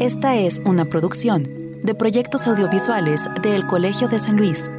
[0.00, 1.46] Esta es una producción
[1.82, 4.70] de proyectos audiovisuales del Colegio de San Luis.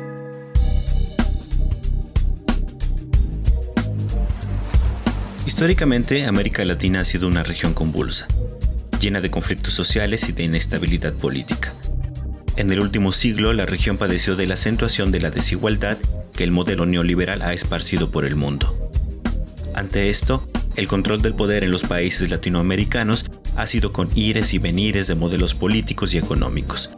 [5.45, 8.25] Históricamente, América Latina ha sido una región convulsa,
[8.99, 11.75] llena de conflictos sociales y de inestabilidad política.
[12.55, 15.99] En el último siglo, la región padeció de la acentuación de la desigualdad
[16.33, 18.75] que el modelo neoliberal ha esparcido por el mundo.
[19.75, 23.25] Ante esto, el control del poder en los países latinoamericanos
[23.55, 26.91] ha sido con ires y venires de modelos políticos y económicos.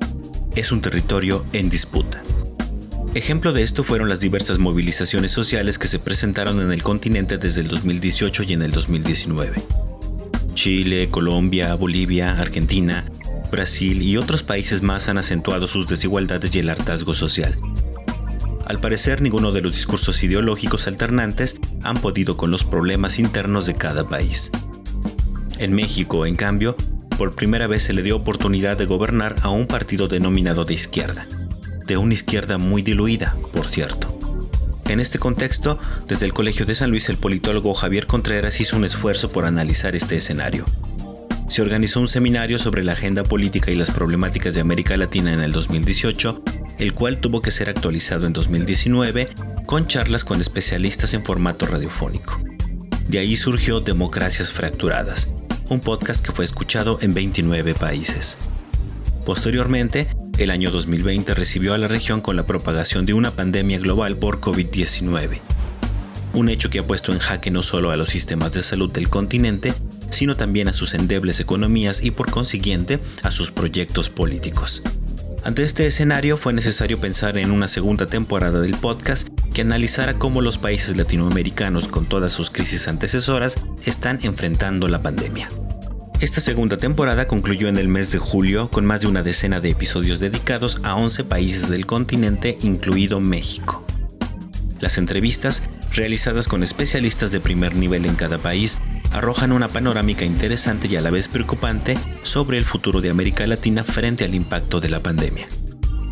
[0.55, 2.21] Es un territorio en disputa.
[3.15, 7.61] Ejemplo de esto fueron las diversas movilizaciones sociales que se presentaron en el continente desde
[7.61, 9.61] el 2018 y en el 2019.
[10.53, 13.05] Chile, Colombia, Bolivia, Argentina,
[13.51, 17.55] Brasil y otros países más han acentuado sus desigualdades y el hartazgo social.
[18.65, 23.75] Al parecer, ninguno de los discursos ideológicos alternantes han podido con los problemas internos de
[23.75, 24.51] cada país.
[25.59, 26.75] En México, en cambio,
[27.17, 31.27] por primera vez se le dio oportunidad de gobernar a un partido denominado de izquierda,
[31.85, 34.17] de una izquierda muy diluida, por cierto.
[34.85, 38.85] En este contexto, desde el Colegio de San Luis el politólogo Javier Contreras hizo un
[38.85, 40.65] esfuerzo por analizar este escenario.
[41.47, 45.41] Se organizó un seminario sobre la agenda política y las problemáticas de América Latina en
[45.41, 46.43] el 2018,
[46.79, 49.29] el cual tuvo que ser actualizado en 2019
[49.65, 52.41] con charlas con especialistas en formato radiofónico.
[53.07, 55.29] De ahí surgió Democracias Fracturadas,
[55.69, 58.37] un podcast que fue escuchado en 29 países.
[59.25, 64.17] Posteriormente, el año 2020 recibió a la región con la propagación de una pandemia global
[64.17, 65.39] por COVID-19.
[66.33, 69.09] Un hecho que ha puesto en jaque no solo a los sistemas de salud del
[69.09, 69.73] continente,
[70.09, 74.81] sino también a sus endebles economías y por consiguiente a sus proyectos políticos.
[75.43, 80.41] Ante este escenario fue necesario pensar en una segunda temporada del podcast que analizara cómo
[80.41, 85.49] los países latinoamericanos con todas sus crisis antecesoras están enfrentando la pandemia.
[86.19, 89.71] Esta segunda temporada concluyó en el mes de julio con más de una decena de
[89.71, 93.85] episodios dedicados a 11 países del continente, incluido México.
[94.79, 98.79] Las entrevistas, realizadas con especialistas de primer nivel en cada país,
[99.11, 103.83] arrojan una panorámica interesante y a la vez preocupante sobre el futuro de América Latina
[103.83, 105.47] frente al impacto de la pandemia.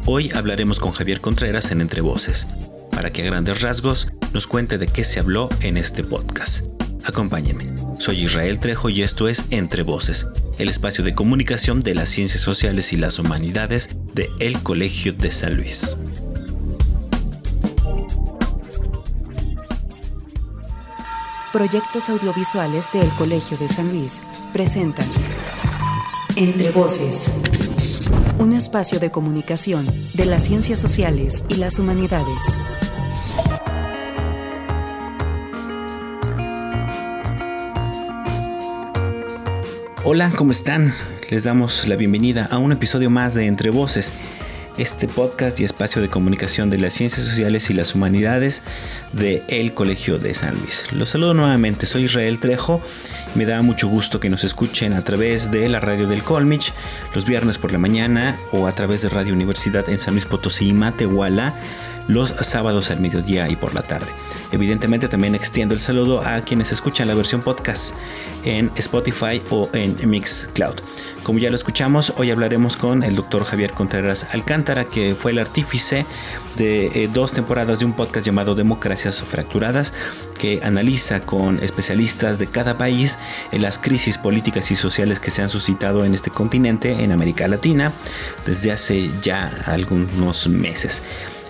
[0.06, 2.47] Hoy hablaremos con Javier Contreras en Entre Voces,
[2.91, 6.66] para que a grandes rasgos nos cuente de qué se habló en este podcast.
[7.06, 7.66] Acompáñenme.
[8.00, 12.41] Soy Israel Trejo y esto es Entre Voces, el espacio de comunicación de las ciencias
[12.41, 15.97] sociales y las humanidades de El Colegio de San Luis.
[21.52, 24.22] Proyectos audiovisuales del Colegio de San Luis
[24.53, 25.06] presentan
[26.38, 27.44] Entre Voces,
[28.40, 32.58] un espacio de comunicación de las ciencias sociales y las humanidades.
[40.03, 40.91] Hola, ¿cómo están?
[41.30, 44.14] Les damos la bienvenida a un episodio más de Entre Voces
[44.78, 48.64] este podcast y espacio de comunicación de las ciencias sociales y las humanidades
[49.14, 50.92] de El Colegio de San Luis.
[50.94, 52.82] Los saludo nuevamente, soy Israel Trejo.
[53.36, 56.74] Me da mucho gusto que nos escuchen a través de la radio del Colmich
[57.14, 60.70] los viernes por la mañana o a través de Radio Universidad en San Luis Potosí
[60.70, 61.53] y Matehuala
[62.07, 64.07] los sábados al mediodía y por la tarde.
[64.51, 67.95] Evidentemente también extiendo el saludo a quienes escuchan la versión podcast
[68.44, 70.75] en Spotify o en Mixcloud.
[71.23, 75.40] Como ya lo escuchamos, hoy hablaremos con el doctor Javier Contreras Alcántara, que fue el
[75.40, 76.06] artífice
[76.57, 79.94] de eh, dos temporadas de un podcast llamado Democracias Fracturadas,
[80.40, 83.19] que analiza con especialistas de cada país
[83.51, 87.94] las crisis políticas y sociales que se han suscitado en este continente, en América Latina,
[88.45, 91.03] desde hace ya algunos meses.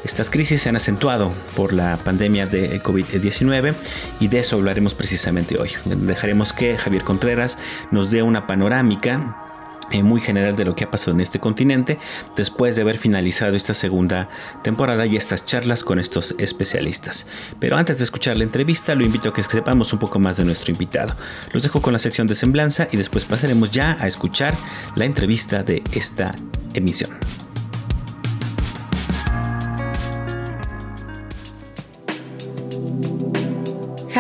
[0.03, 3.75] Estas crisis se han acentuado por la pandemia de COVID-19
[4.19, 5.71] y de eso hablaremos precisamente hoy.
[5.85, 7.59] Dejaremos que Javier Contreras
[7.91, 9.37] nos dé una panorámica
[9.91, 11.99] eh, muy general de lo que ha pasado en este continente
[12.35, 14.29] después de haber finalizado esta segunda
[14.63, 17.27] temporada y estas charlas con estos especialistas.
[17.59, 20.45] Pero antes de escuchar la entrevista, lo invito a que sepamos un poco más de
[20.45, 21.15] nuestro invitado.
[21.51, 24.55] Los dejo con la sección de semblanza y después pasaremos ya a escuchar
[24.95, 26.35] la entrevista de esta
[26.73, 27.11] emisión.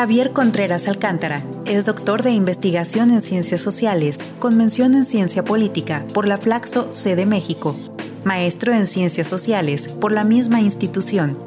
[0.01, 6.07] Javier Contreras Alcántara es doctor de investigación en ciencias sociales, con mención en ciencia política
[6.11, 7.75] por la Flaxo C México,
[8.23, 11.37] maestro en ciencias sociales por la misma institución.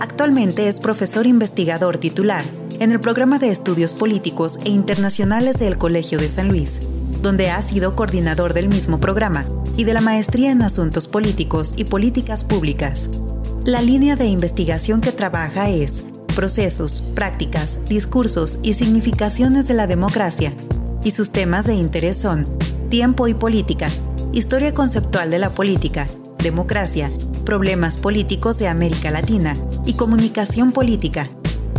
[0.00, 2.44] Actualmente es profesor investigador titular
[2.80, 6.80] en el programa de estudios políticos e internacionales del Colegio de San Luis,
[7.22, 9.46] donde ha sido coordinador del mismo programa
[9.76, 13.08] y de la maestría en asuntos políticos y políticas públicas.
[13.64, 20.52] La línea de investigación que trabaja es procesos, prácticas, discursos y significaciones de la democracia,
[21.04, 22.46] y sus temas de interés son
[22.88, 23.88] tiempo y política,
[24.32, 26.06] Historia conceptual de la política,
[26.38, 27.10] democracia,
[27.44, 31.28] problemas políticos de América Latina y comunicación política.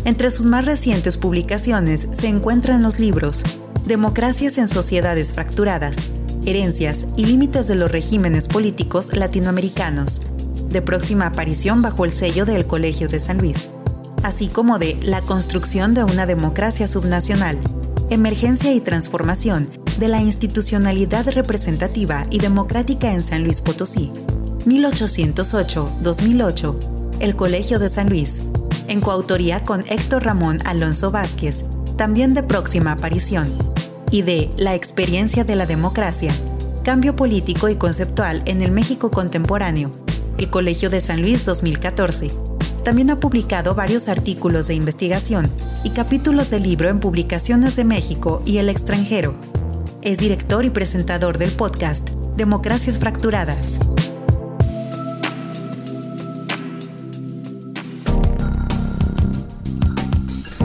[0.03, 3.45] Entre sus más recientes publicaciones se encuentran los libros
[3.85, 5.95] Democracias en sociedades fracturadas,
[6.45, 10.23] Herencias y límites de los regímenes políticos latinoamericanos,
[10.69, 13.69] de próxima aparición bajo el sello del Colegio de San Luis,
[14.23, 17.59] así como de La construcción de una democracia subnacional,
[18.09, 24.11] Emergencia y transformación de la institucionalidad representativa y democrática en San Luis Potosí,
[24.65, 26.75] 1808-2008,
[27.21, 28.41] El Colegio de San Luis,
[28.89, 31.63] en coautoría con Héctor Ramón Alonso Vázquez,
[31.95, 33.53] también de próxima aparición,
[34.11, 36.33] y de La experiencia de la democracia,
[36.83, 39.89] cambio político y conceptual en el México contemporáneo,
[40.37, 42.50] El Colegio de San Luis 2014.
[42.83, 45.51] También ha publicado varios artículos de investigación
[45.83, 49.35] y capítulos del libro en publicaciones de México y el extranjero.
[50.01, 53.79] Es director y presentador del podcast Democracias Fracturadas.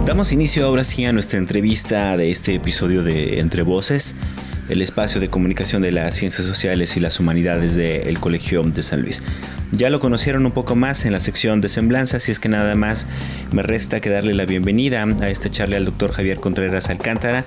[0.07, 4.15] Damos inicio ahora sí a nuestra entrevista de este episodio de Entre Voces,
[4.69, 9.03] el espacio de comunicación de las ciencias sociales y las humanidades del Colegio de San
[9.03, 9.23] Luis.
[9.73, 12.75] Ya lo conocieron un poco más en la sección de semblanza, y es que nada
[12.75, 13.07] más
[13.53, 17.45] me resta que darle la bienvenida a este charla al doctor Javier Contreras Alcántara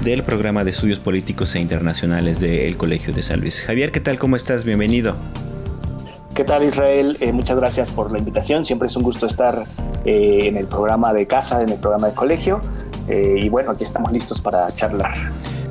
[0.00, 3.62] del programa de estudios políticos e internacionales del Colegio de San Luis.
[3.62, 4.18] Javier, ¿qué tal?
[4.18, 4.64] ¿Cómo estás?
[4.64, 5.16] Bienvenido.
[6.34, 7.16] ¿Qué tal Israel?
[7.20, 8.64] Eh, muchas gracias por la invitación.
[8.64, 9.64] Siempre es un gusto estar
[10.04, 12.60] eh, en el programa de casa, en el programa de colegio.
[13.08, 15.12] Eh, y bueno, aquí estamos listos para charlar.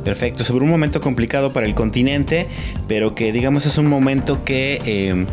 [0.04, 2.48] Perfecto, sobre un momento complicado para el continente,
[2.88, 5.26] pero que digamos es un momento que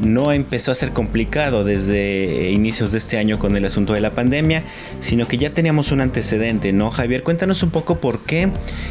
[0.00, 4.10] no empezó a ser complicado desde inicios de este año con el asunto de la
[4.10, 4.62] pandemia,
[5.00, 6.90] sino que ya teníamos un antecedente, ¿no?
[6.90, 8.48] Javier, cuéntanos un poco por qué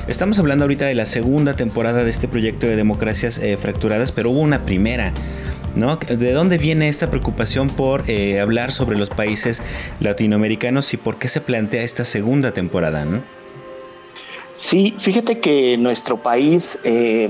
[0.08, 4.40] estamos hablando ahorita de la segunda temporada de este proyecto de democracias fracturadas, pero hubo
[4.40, 5.14] una primera.
[5.76, 9.62] ¿De dónde viene esta preocupación por eh, hablar sobre los países
[10.00, 13.39] latinoamericanos y por qué se plantea esta segunda temporada, ¿no?
[14.54, 17.30] Sí, fíjate que nuestro país eh,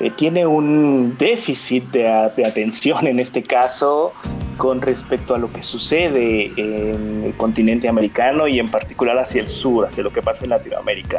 [0.00, 4.12] eh, tiene un déficit de, atención en este caso
[4.56, 9.48] con respecto a lo que sucede en el continente americano y en particular hacia el
[9.48, 11.18] sur, hacia lo que pasa en Latinoamérica.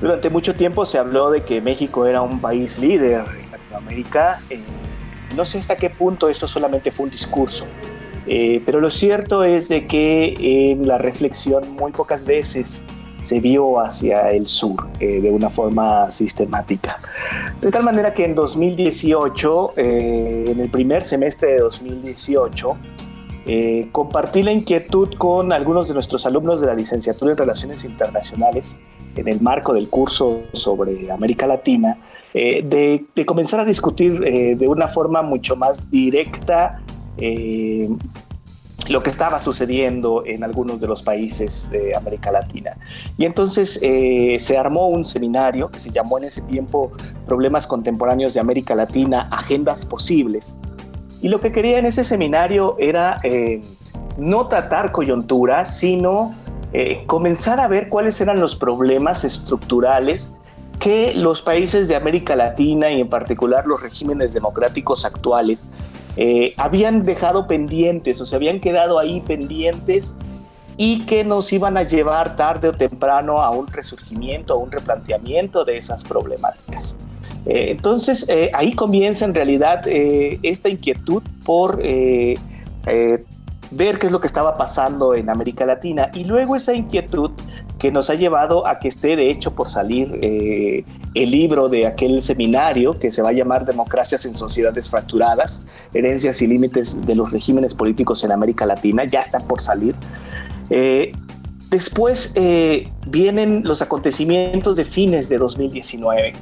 [0.00, 4.40] Durante mucho tiempo se habló de que México era un país líder en Latinoamérica.
[5.36, 7.66] No sé hasta qué punto esto solamente fue un discurso,
[8.26, 10.34] eh, pero lo cierto es de que
[10.72, 12.82] en la reflexión muy pocas veces
[13.22, 16.98] se vio hacia el sur eh, de una forma sistemática.
[17.60, 22.76] De tal manera que en 2018, eh, en el primer semestre de 2018,
[23.90, 28.76] compartí la inquietud con algunos de nuestros alumnos de la licenciatura en Relaciones Internacionales
[29.16, 31.98] en el marco del curso sobre América Latina
[32.34, 36.80] eh, de, comenzar a discutir eh, de una forma mucho más directa
[37.18, 37.88] eh,
[38.88, 42.76] lo que estaba sucediendo en algunos de los países de América Latina.
[43.16, 46.92] Y entonces se armó un seminario que se llamó en ese tiempo
[47.24, 50.54] Problemas Contemporáneos de América Latina, Agendas Posibles.
[51.20, 53.20] Y lo que quería en ese seminario era
[54.18, 56.34] no tratar coyunturas, sino
[57.06, 60.28] comenzar a ver cuáles eran los problemas estructurales
[60.80, 65.68] que los países de América Latina y en particular los regímenes democráticos actuales
[66.16, 70.12] eh, habían dejado pendientes o se habían quedado ahí pendientes
[70.76, 75.64] y que nos iban a llevar tarde o temprano a un resurgimiento, a un replanteamiento
[75.64, 76.94] de esas problemáticas.
[77.46, 81.80] Eh, entonces eh, ahí comienza en realidad esta inquietud por
[83.74, 87.30] ver qué es lo que estaba pasando en América Latina y luego esa inquietud
[87.78, 91.86] que nos ha llevado a que esté de hecho por salir eh, el libro de
[91.86, 95.60] aquel seminario que se va a llamar Democracias en Sociedades Fracturadas,
[95.92, 99.94] Herencias y Límites de los Regímenes Políticos en América Latina, ya está por salir.
[100.70, 101.12] Eh,
[101.70, 106.32] después eh, vienen los acontecimientos de fines de 2019.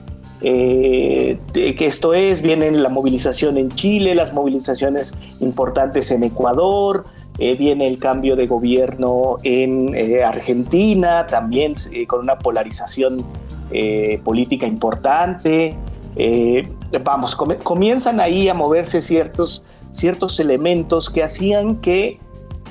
[0.42, 7.06] que esto es, vienen la movilización en Chile, las movilizaciones importantes en Ecuador,
[7.40, 13.24] eh, viene el cambio de gobierno en eh, Argentina, también eh, con una polarización
[14.24, 15.76] política importante.
[17.04, 22.18] vamos, comienzan ahí a moverse ciertos, ciertos elementos que hacían que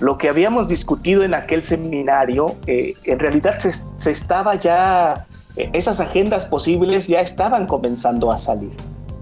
[0.01, 6.43] lo que habíamos discutido en aquel seminario, en realidad se, se estaba ya, esas agendas
[6.43, 8.73] posibles ya estaban comenzando a salir.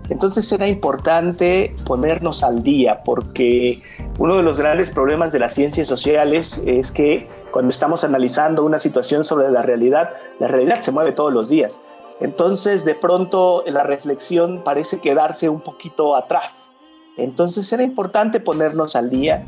[0.10, 3.82] Entonces era importante ponernos al día porque
[4.18, 8.80] uno de los grandes problemas de las ciencias sociales es que cuando estamos analizando una
[8.80, 11.82] situación sobre la realidad, la realidad se mueve todos los días.
[12.20, 16.72] Entonces, de pronto, la reflexión parece quedarse un poquito atrás.
[17.16, 19.44] Entonces, era importante ponernos al día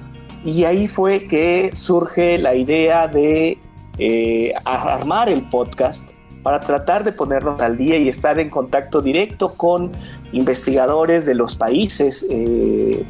[0.45, 3.57] y ahí fue que surge la idea de
[3.97, 6.09] eh, armar el podcast
[6.43, 9.91] para tratar de ponernos al día y estar en contacto directo con
[10.31, 13.05] investigadores de los países, eh,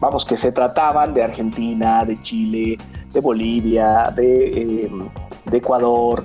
[0.00, 2.78] vamos, que se trataban de Argentina, de Chile,
[3.12, 4.90] de Bolivia, de, eh,
[5.52, 6.24] Ecuador,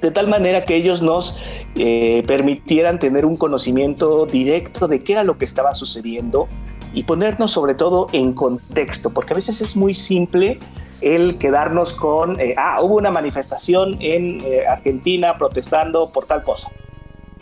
[0.00, 1.36] de tal manera que ellos nos
[1.74, 6.46] eh, permitieran tener un conocimiento directo de qué era lo que estaba sucediendo
[6.94, 10.58] y ponernos sobre todo en contexto, porque a veces es muy simple
[11.02, 16.68] el quedarnos con, eh, ah, hubo una manifestación en eh, Argentina protestando por tal cosa.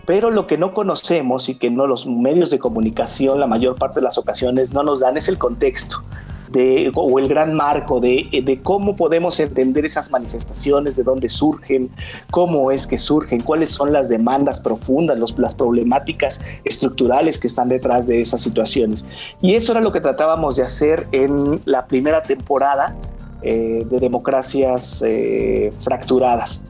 [0.06, 4.00] Pero lo que no conocemos y que no los medios de comunicación la mayor parte
[4.00, 6.02] de las ocasiones no nos dan es el contexto.
[6.48, 11.90] De, o el gran marco de, de, cómo podemos entender esas manifestaciones, de dónde surgen,
[12.32, 17.68] cómo es que surgen, cuáles son las demandas profundas, los, las problemáticas estructurales que están
[17.68, 19.04] detrás de esas situaciones.
[19.40, 22.96] Y eso era lo que tratábamos de hacer en la primera temporada
[23.42, 26.62] eh, de democracias eh, fracturadas.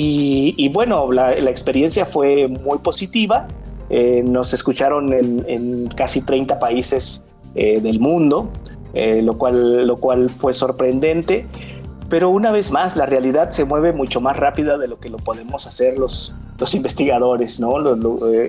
[0.00, 3.48] Y, bueno, la, experiencia fue muy positiva.
[3.90, 8.48] Eh, nos escucharon en, casi 30 países del mundo,
[8.94, 11.46] lo, cual, lo cual fue sorprendente.
[12.08, 15.16] Pero una vez más, la realidad se mueve mucho más rápida de lo que lo
[15.16, 17.74] podemos hacer los, los investigadores, ¿no?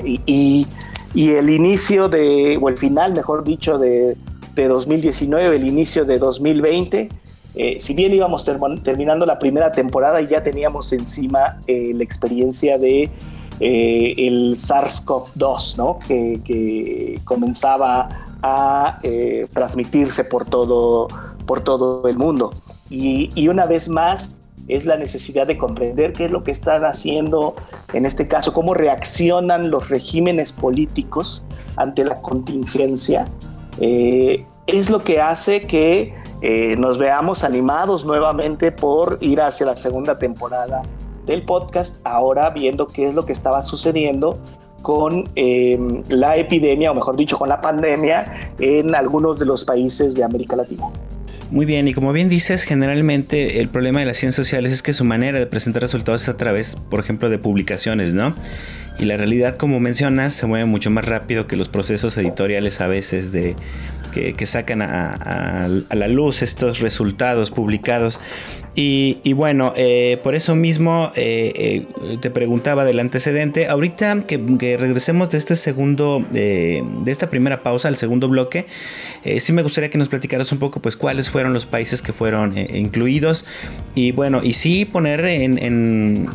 [0.06, 0.68] y,
[1.16, 4.16] y, el inicio de, o el final, mejor dicho, de,
[4.54, 7.10] de 2019, el inicio de 2020,
[7.56, 12.78] eh, si bien íbamos terminando la primera temporada y ya teníamos encima eh, la experiencia
[12.78, 13.10] de
[13.60, 16.00] eh, el SARS-CoV-2, ¿no?
[16.00, 18.10] que, comenzaba
[18.42, 19.00] a
[19.54, 21.08] transmitirse por todo,
[21.46, 22.54] por todo el mundo.
[22.90, 26.86] Y, y, una vez más es la necesidad de comprender qué es lo que están
[26.86, 27.56] haciendo,
[27.94, 31.44] en este caso, cómo reaccionan los regímenes políticos
[31.76, 33.26] ante la contingencia.
[33.80, 40.18] es lo que hace que eh, nos veamos animados nuevamente por ir hacia la segunda
[40.18, 40.82] temporada
[41.26, 44.40] del podcast, ahora viendo qué es lo que estaba sucediendo
[44.82, 50.16] con em, la epidemia, o mejor dicho, con la pandemia en algunos de los países
[50.16, 50.86] de América Latina.
[51.52, 54.94] Muy bien, y como bien dices, generalmente el problema de las ciencias sociales es que
[54.94, 58.36] su manera de presentar resultados es a través, por ejemplo, de publicaciones, ¿no?
[59.00, 62.88] Y la realidad, como mencionas, se mueve mucho más rápido que los procesos editoriales a
[62.88, 63.56] veces de,
[64.12, 68.20] que, sacan a, la luz estos resultados publicados.
[68.76, 73.68] Y, bueno, eh, por eso mismo eh, eh, te preguntaba del antecedente.
[73.68, 78.68] Ahorita que, regresemos de este segundo, de esta primera pausa al segundo bloque,
[79.40, 82.58] sí me gustaría que nos platicaras un poco, pues, cuáles fueron los países que fueron
[82.58, 83.46] incluidos.
[83.96, 85.58] Y bueno, y sí poner en,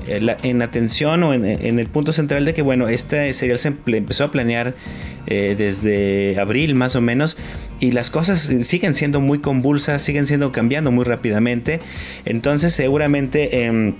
[0.07, 4.31] en, atención o en, el punto central de que, bueno, este serial se empezó a
[4.31, 4.75] planear
[5.27, 7.39] desde abril más o menos
[7.81, 11.81] y las cosas siguen siendo muy convulsas, siguen siendo cambiando muy rápidamente.
[12.25, 13.95] Entonces seguramente...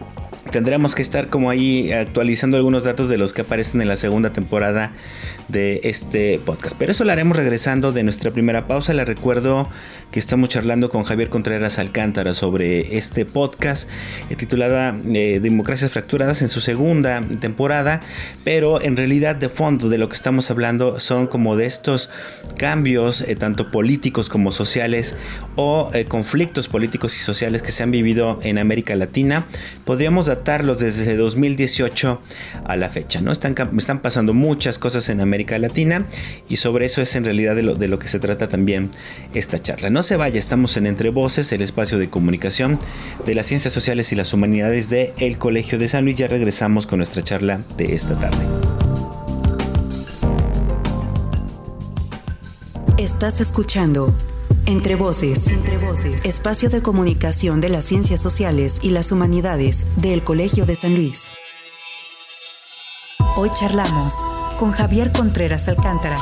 [0.45, 3.97] Em, tendremos que estar como ahí actualizando algunos datos de los que aparecen en la
[3.97, 4.93] segunda temporada
[5.49, 6.77] de este podcast.
[6.79, 8.93] Pero eso lo haremos regresando de nuestra primera pausa.
[8.93, 9.69] Le recuerdo
[10.11, 13.89] que estamos charlando con Javier Contreras Alcántara sobre este podcast
[14.31, 18.01] eh, titulada eh, Democracias Fracturadas en su segunda temporada.
[18.45, 22.11] Pero en realidad de fondo de lo que estamos hablando son como de estos
[22.57, 25.17] cambios, eh, tanto políticos como sociales
[25.57, 29.45] o conflictos políticos y sociales que se han vivido en América Latina.
[29.85, 32.21] Podríamos desde 2018
[32.65, 33.21] a la fecha.
[33.21, 33.33] ¿no?
[33.33, 36.07] Están, están pasando muchas cosas en América Latina
[36.49, 38.91] y sobre eso es en realidad de lo, que se trata también
[39.35, 39.91] esta charla.
[39.91, 42.79] No se vaya, estamos en Entre Voces, el espacio de comunicación
[43.25, 46.17] de las ciencias sociales y las humanidades de el Colegio de San Luis.
[46.17, 48.45] Ya regresamos con nuestra charla de esta tarde.
[52.99, 54.15] Estás escuchando
[54.67, 60.25] Entre Voces, Entre Voces, espacio de comunicación de las ciencias sociales y las humanidades del
[60.25, 61.31] Colegio de San Luis.
[63.37, 64.25] Hoy charlamos
[64.59, 66.19] con Javier Contreras Alcántara,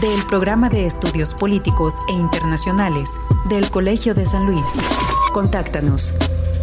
[0.00, 3.10] del Programa de Estudios Políticos e Internacionales
[3.48, 4.64] del Colegio de San Luis.
[5.32, 6.12] Contáctanos.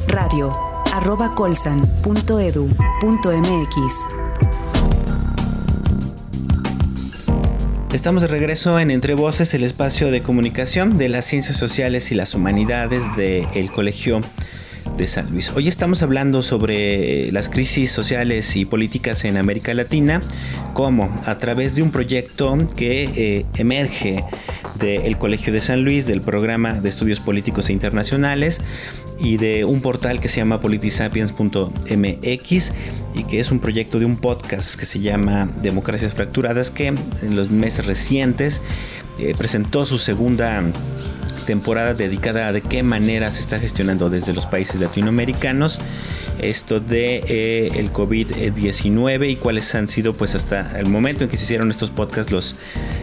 [0.08, 0.54] Radio
[0.94, 4.23] arroba colsan.edu.mx.
[7.94, 12.16] Estamos de regreso en Entre Voces, el espacio de comunicación de las ciencias sociales y
[12.16, 14.22] las humanidades del Colegio
[14.98, 15.52] de San Luis.
[15.56, 20.22] Hoy estamos hablando sobre las crisis sociales y políticas en América Latina,
[20.74, 24.24] como a través de un proyecto que eh, emerge
[24.80, 28.62] del Colegio de San Luis, del programa de estudios políticos e internacionales
[29.20, 32.72] y de un portal que se llama politisapiens.mx
[33.16, 37.36] y que es un proyecto de un podcast que se llama Democracias Fracturadas que en
[37.36, 38.62] los meses recientes
[39.20, 40.64] eh, presentó su segunda
[41.44, 45.80] temporada dedicada a de qué manera se está gestionando desde los países latinoamericanos
[46.40, 51.38] esto de eh, el COVID-19 y cuáles han sido pues hasta el momento en que
[51.38, 52.58] se hicieron estos podcasts los,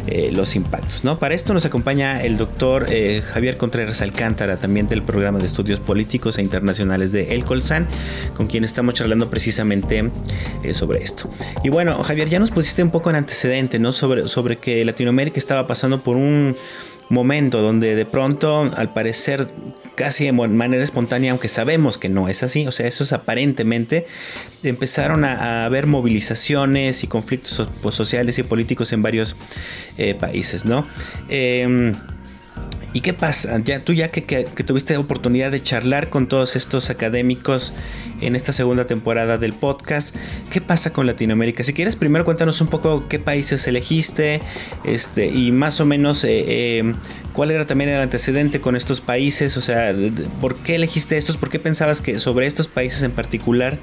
[0.06, 1.04] eh, los impactos.
[1.04, 1.18] ¿no?
[1.18, 5.80] Para esto nos acompaña el doctor eh, Javier Contreras Alcántara, también del programa de estudios
[5.80, 7.88] políticos e internacionales de El Colsan,
[8.36, 10.10] con quien estamos charlando precisamente
[10.72, 11.30] sobre esto.
[11.64, 13.92] Y bueno, Javier, ya nos pusiste un poco en antecedente ¿no?
[13.92, 16.56] sobre, sobre que Latinoamérica estaba pasando por un
[17.10, 19.48] momento donde de pronto, al parecer,
[19.96, 24.06] casi de manera espontánea, aunque sabemos que no es así, o sea, eso es aparentemente,
[24.62, 29.36] empezaron a, haber movilizaciones y conflictos pues, sociales y políticos en varios
[29.98, 30.86] eh, países, ¿no?
[31.28, 31.92] Em,
[32.92, 33.60] ¿Y qué pasa?
[33.64, 37.72] Ya, tú ya que, que, tuviste oportunidad de charlar con todos estos académicos
[38.20, 40.16] en esta segunda temporada del podcast,
[40.50, 41.62] ¿qué pasa con Latinoamérica?
[41.62, 44.42] Si quieres, primero cuéntanos un poco qué países elegiste
[44.82, 46.94] este, y más o menos eh, eh,
[47.32, 49.94] cuál era también el antecedente con estos países, o sea,
[50.40, 51.36] ¿por qué elegiste estos?
[51.36, 53.78] ¿Por qué pensabas que sobre estos países en particular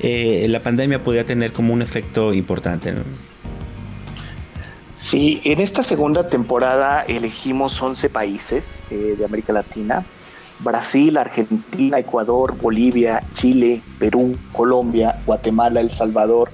[0.00, 2.92] eh, la pandemia podía tener como un efecto importante?
[5.02, 10.06] Sí, en esta segunda temporada elegimos 11 países eh, de América Latina.
[10.60, 16.50] Brasil, Argentina, Ecuador, Bolivia, Chile, Perú, Colombia, Guatemala, El Salvador.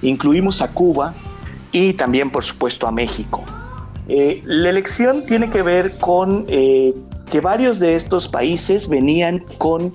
[0.00, 1.14] Incluimos a Cuba
[1.72, 3.44] y también, por supuesto, a México.
[4.08, 6.94] Eh, la elección tiene que ver con eh,
[7.30, 9.92] que varios de estos países venían con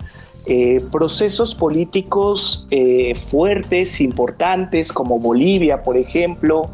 [0.91, 2.67] procesos políticos
[3.31, 6.69] fuertes, importantes, como Bolivia, por ejemplo,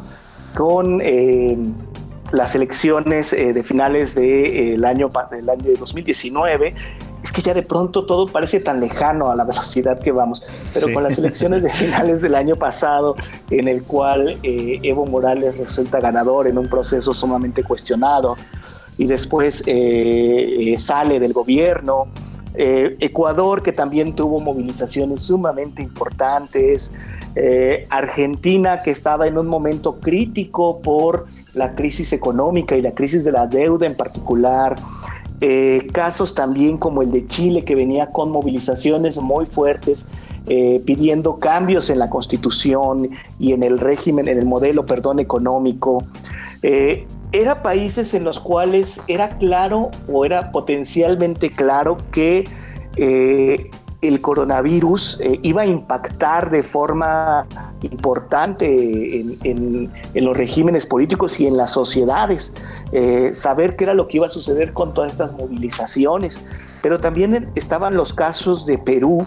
[0.54, 1.56] con eh,
[2.32, 6.74] las elecciones eh, de finales del año, del año 2019,
[7.22, 10.42] es que ya de pronto todo parece tan lejano a la velocidad que vamos,
[10.74, 13.14] pero con las elecciones de finales del año pasado,
[13.50, 18.36] en el cual eh, Evo Morales resulta ganador en un proceso sumamente cuestionado
[18.98, 19.64] y después
[20.76, 22.08] sale del gobierno,
[22.54, 26.90] Ecuador que también tuvo movilizaciones sumamente importantes,
[27.34, 33.24] eh, Argentina que estaba en un momento crítico por la crisis económica y la crisis
[33.24, 34.76] de la deuda en particular.
[35.40, 40.06] Eh, casos también como el de Chile que venía con movilizaciones muy fuertes
[40.46, 46.04] eh, pidiendo cambios en la constitución y en el régimen, en el modelo, perdón, económico.
[46.62, 52.44] era países en los cuales era claro o era potencialmente claro que
[54.02, 57.46] el coronavirus eh, iba a impactar de forma
[57.82, 62.52] importante en, los regímenes políticos y en las sociedades,
[62.90, 66.40] eh, saber qué era lo que iba a suceder con todas estas movilizaciones,
[66.82, 69.24] pero también estaban los casos de Perú,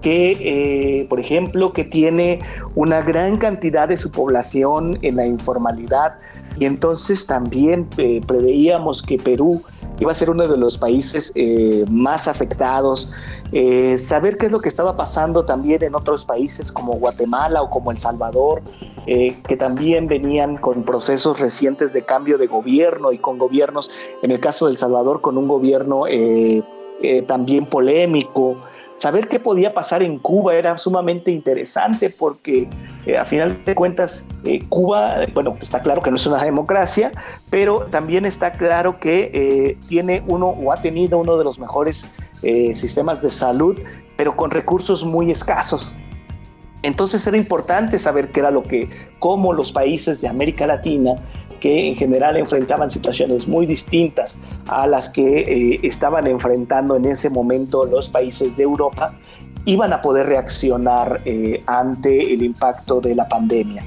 [0.00, 2.40] que, eh, por ejemplo, que tiene
[2.74, 6.16] una gran cantidad de su población en la informalidad.
[6.58, 7.86] Y entonces también
[8.26, 9.62] preveíamos que Perú
[10.00, 13.10] iba a ser uno de los países eh, más afectados.
[13.52, 17.70] Eh, saber qué es lo que estaba pasando también en otros países como Guatemala o
[17.70, 18.62] como El Salvador,
[19.06, 23.90] eh, que también venían con procesos recientes de cambio de gobierno y con gobiernos,
[24.22, 26.04] en el caso de El Salvador, con un gobierno
[27.26, 28.56] también polémico.
[29.02, 32.68] Saber qué podía pasar en Cuba era sumamente interesante porque
[33.04, 37.10] eh, a final de cuentas eh, Cuba, bueno, está claro que no es una democracia,
[37.50, 42.06] pero también está claro que eh, tiene uno o ha tenido uno de los mejores
[42.74, 43.76] sistemas de salud,
[44.16, 45.92] pero con recursos muy escasos.
[46.82, 48.88] Entonces era importante saber qué era lo que,
[49.18, 51.16] cómo los países de América Latina
[51.62, 57.30] que en general enfrentaban situaciones muy distintas a las que eh, estaban enfrentando en ese
[57.30, 59.14] momento los países de Europa,
[59.64, 63.84] iban a poder reaccionar eh, ante el impacto de la pandemia.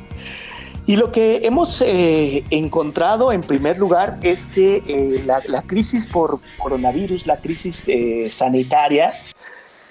[0.85, 7.27] Y lo que hemos eh, encontrado en primer lugar es que la, crisis por coronavirus,
[7.27, 7.85] la crisis
[8.29, 9.11] sanitaria,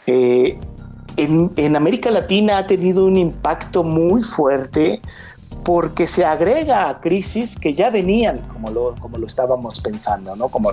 [0.06, 5.00] en, en, América Latina ha tenido un impacto muy fuerte
[5.64, 10.48] porque se agrega a crisis que ya venían, como lo, como lo estábamos pensando, ¿no?
[10.48, 10.70] como,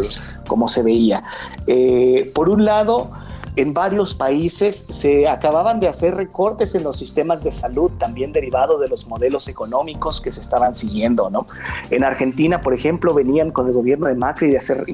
[0.47, 1.23] como se veía.
[1.65, 3.09] Eh, por un lado,
[3.55, 8.79] en varios países se acababan de hacer recortes en los sistemas de salud, también derivado
[8.79, 11.45] de los modelos económicos que se estaban siguiendo, ¿no?
[11.89, 14.85] En Argentina, por ejemplo, venían con el gobierno de Macri de hacer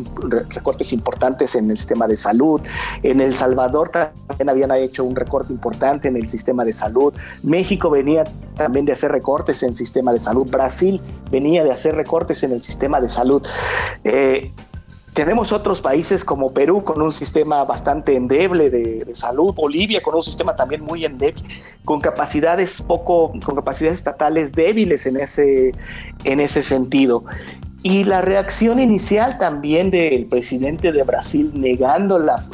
[0.49, 2.61] recortes importantes en el sistema de salud.
[3.03, 7.13] En El Salvador también habían hecho un recorte importante en el sistema de salud.
[7.43, 8.23] México venía
[8.55, 10.49] también de hacer recortes en el sistema de salud.
[10.49, 13.45] Brasil venía de hacer recortes en el sistema de salud.
[14.03, 14.51] Eh,
[15.17, 20.21] tenemos otros países como Perú con un sistema bastante endeble de, salud, Bolivia con un
[20.21, 21.41] sistema también muy endeble,
[21.83, 25.73] con capacidades poco, con capacidades estatales débiles en ese,
[26.23, 27.25] en ese sentido.
[27.81, 32.45] Y la reacción inicial también del presidente de Brasil negando la,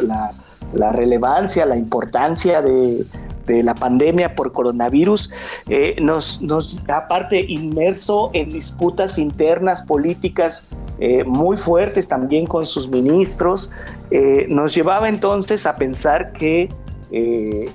[0.73, 3.04] la relevancia, la importancia de,
[3.46, 5.30] de la pandemia por coronavirus
[5.70, 10.64] eh, nos, nos aparte inmerso en disputas internas políticas
[11.00, 13.72] eh, muy fuertes también con sus ministros,
[14.12, 16.70] eh, nos llevaba entonces a pensar que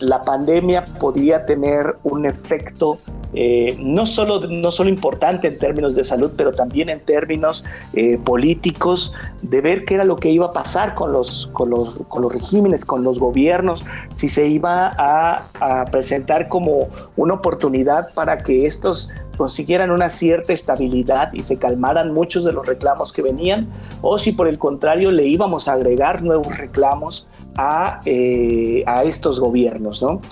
[0.00, 2.98] la pandemia podía tener un efecto
[3.34, 8.18] eh, no, solo, no solo importante en términos de salud, pero también en términos eh,
[8.18, 12.22] políticos, de ver qué era lo que iba a pasar con los, con los, con
[12.22, 18.66] los regímenes, con los gobiernos, si se iba a presentar como una oportunidad para que
[18.66, 23.68] estos consiguieran una cierta estabilidad y se calmaran muchos de los reclamos que venían,
[24.02, 29.38] o si por el contrario le íbamos a agregar nuevos reclamos a, eh, a estos
[29.40, 30.22] gobiernos, ¿no?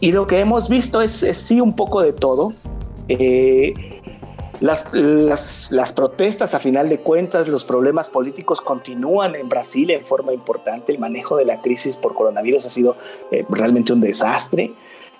[0.00, 2.52] Y lo que hemos visto es, sí un poco de todo.
[3.08, 3.72] Eh,
[4.60, 10.34] las, las, protestas, a final de cuentas, los problemas políticos continúan en Brasil en forma
[10.34, 10.92] importante.
[10.92, 12.96] El manejo de la crisis por coronavirus ha sido
[13.30, 14.72] eh, realmente un desastre.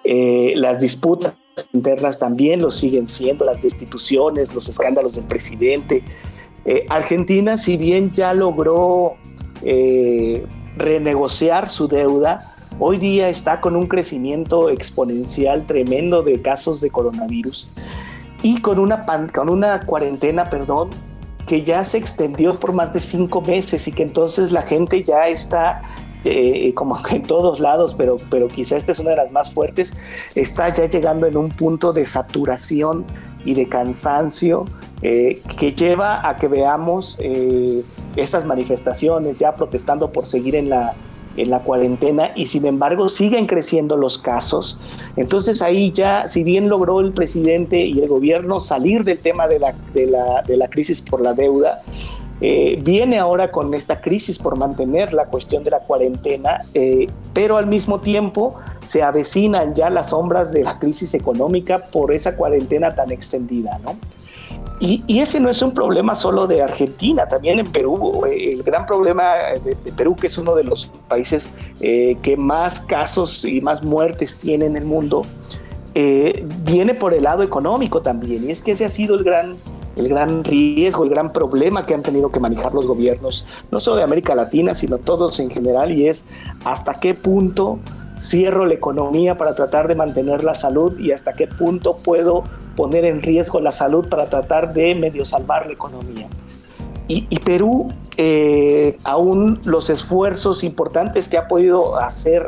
[0.04, 1.34] Eh, las disputas
[1.72, 6.04] internas también lo siguen siendo, las destituciones, los escándalos del presidente.
[6.88, 9.16] Argentina, si bien ya logró
[10.76, 17.68] renegociar su deuda, hoy día está con un crecimiento exponencial tremendo de casos de coronavirus
[18.42, 20.90] y con una, con una cuarentena, perdón,
[21.46, 25.28] que ya se extendió por más de cinco meses y que entonces la gente ya
[25.28, 25.80] está
[26.24, 29.92] eh, como en todos lados, pero, pero quizá esta es una de las más fuertes,
[30.34, 33.04] está ya llegando en un punto de saturación
[33.44, 34.64] y de cansancio
[35.02, 37.82] eh, que lleva a que veamos eh,
[38.16, 40.94] estas manifestaciones ya protestando por seguir en la,
[41.36, 44.78] en la cuarentena y sin embargo siguen creciendo los casos.
[45.16, 49.58] Entonces ahí ya, si bien logró el presidente y el gobierno salir del tema de
[49.58, 51.82] la, de la, de la crisis por la deuda,
[52.40, 57.56] eh, viene ahora con esta crisis por mantener la cuestión de la cuarentena, eh, pero
[57.56, 62.94] al mismo tiempo se avecinan ya las sombras de la crisis económica por esa cuarentena
[62.94, 63.96] tan extendida, ¿no?
[64.80, 68.26] Y, ese no es un problema solo de Argentina, también en Perú.
[68.26, 71.48] Eh, el gran problema de, Perú, que es uno de los países
[71.80, 75.24] eh, que más casos y más muertes tiene en el mundo,
[75.94, 78.48] eh, viene por el lado económico también.
[78.48, 79.56] Y es que ese ha sido el gran,
[79.96, 83.96] el gran riesgo, el gran problema que han tenido que manejar los gobiernos, no solo
[83.96, 86.24] de América Latina, sino todos en general, y es
[86.64, 87.78] hasta qué punto
[88.18, 92.44] cierro la economía para tratar de mantener la salud y hasta qué punto puedo
[92.76, 96.28] poner en riesgo la salud para tratar de medio salvar la economía.
[97.06, 102.46] Y, Perú, eh, aún los esfuerzos importantes que ha podido hacer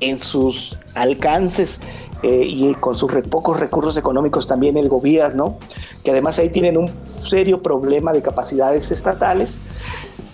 [0.00, 1.80] en sus alcances
[2.22, 5.58] eh, y con sus pocos recursos económicos también el gobierno,
[6.04, 6.90] que además ahí tienen un
[7.26, 9.58] serio problema de capacidades estatales,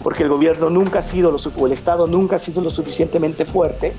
[0.03, 3.45] porque el gobierno nunca ha sido, lo, o el Estado nunca ha sido lo suficientemente
[3.45, 3.93] fuerte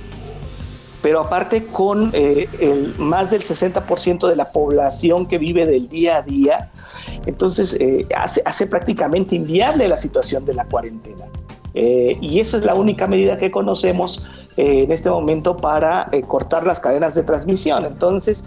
[1.03, 6.15] pero aparte con eh, el, más del 60% de la población que vive del día
[6.15, 6.71] a día,
[7.25, 11.25] entonces eh, hace, hace, prácticamente inviable la situación de la cuarentena.
[11.73, 14.23] Eh, y esa es la única medida que conocemos
[14.55, 17.83] en este momento para cortar las cadenas de transmisión.
[17.85, 18.43] Entonces,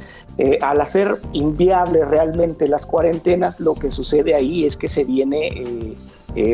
[0.62, 5.96] al hacer inviable realmente las cuarentenas, lo que sucede ahí es que se viene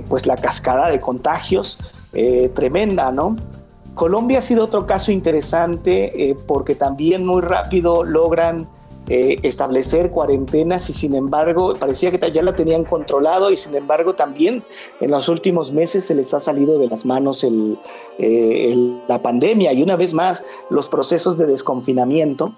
[0.09, 1.79] pues la cascada de contagios
[2.55, 3.37] tremenda, ¿no?
[3.95, 8.67] Colombia ha sido otro caso interesante eh, porque también muy rápido logran
[9.09, 14.15] eh, establecer cuarentenas y sin embargo parecía que ya la tenían controlado y sin embargo
[14.15, 14.63] también
[15.01, 19.83] en los últimos meses se les ha salido de las manos eh, la pandemia y
[19.83, 22.55] una vez más los procesos de desconfinamiento.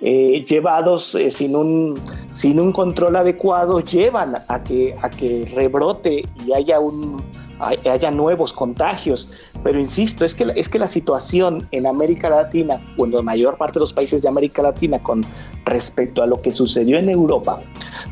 [0.00, 1.98] llevados sin, un,
[2.32, 7.20] sin un control adecuado llevan a que, a que rebrote y haya un,
[7.60, 9.28] haya nuevos contagios.
[9.62, 13.56] Pero insisto, es que, es que la situación en América Latina, o en la mayor
[13.56, 15.24] parte de los países de América Latina, con
[15.64, 17.60] respecto a lo que sucedió en Europa,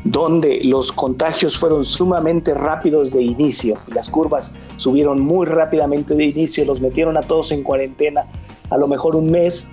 [0.03, 6.65] donde los contagios fueron sumamente rápidos de inicio, las curvas subieron muy rápidamente de inicio,
[6.65, 8.25] los metieron a todos en cuarentena,
[8.69, 9.67] a lo mejor un mes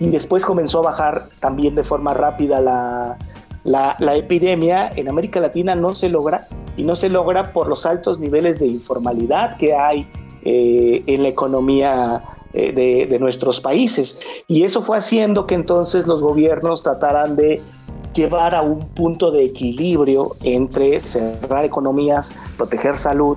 [0.00, 3.18] y después comenzó a bajar también de forma rápida la,
[3.68, 8.18] la, epidemia, en América Latina no se logra y no se logra por los altos
[8.18, 10.08] niveles de informalidad que hay
[10.42, 14.18] eh, en la economía eh, de, de, nuestros países.
[14.46, 17.60] Y eso fue haciendo que entonces los gobiernos trataran de
[18.14, 23.36] llevar a un punto de equilibrio entre cerrar economías, proteger salud.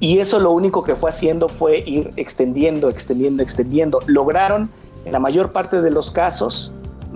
[0.00, 3.98] Y eso lo único que fue haciendo fue ir extendiendo, extendiendo, extendiendo.
[4.06, 4.70] Lograron
[5.04, 6.70] en la mayor parte de los casos,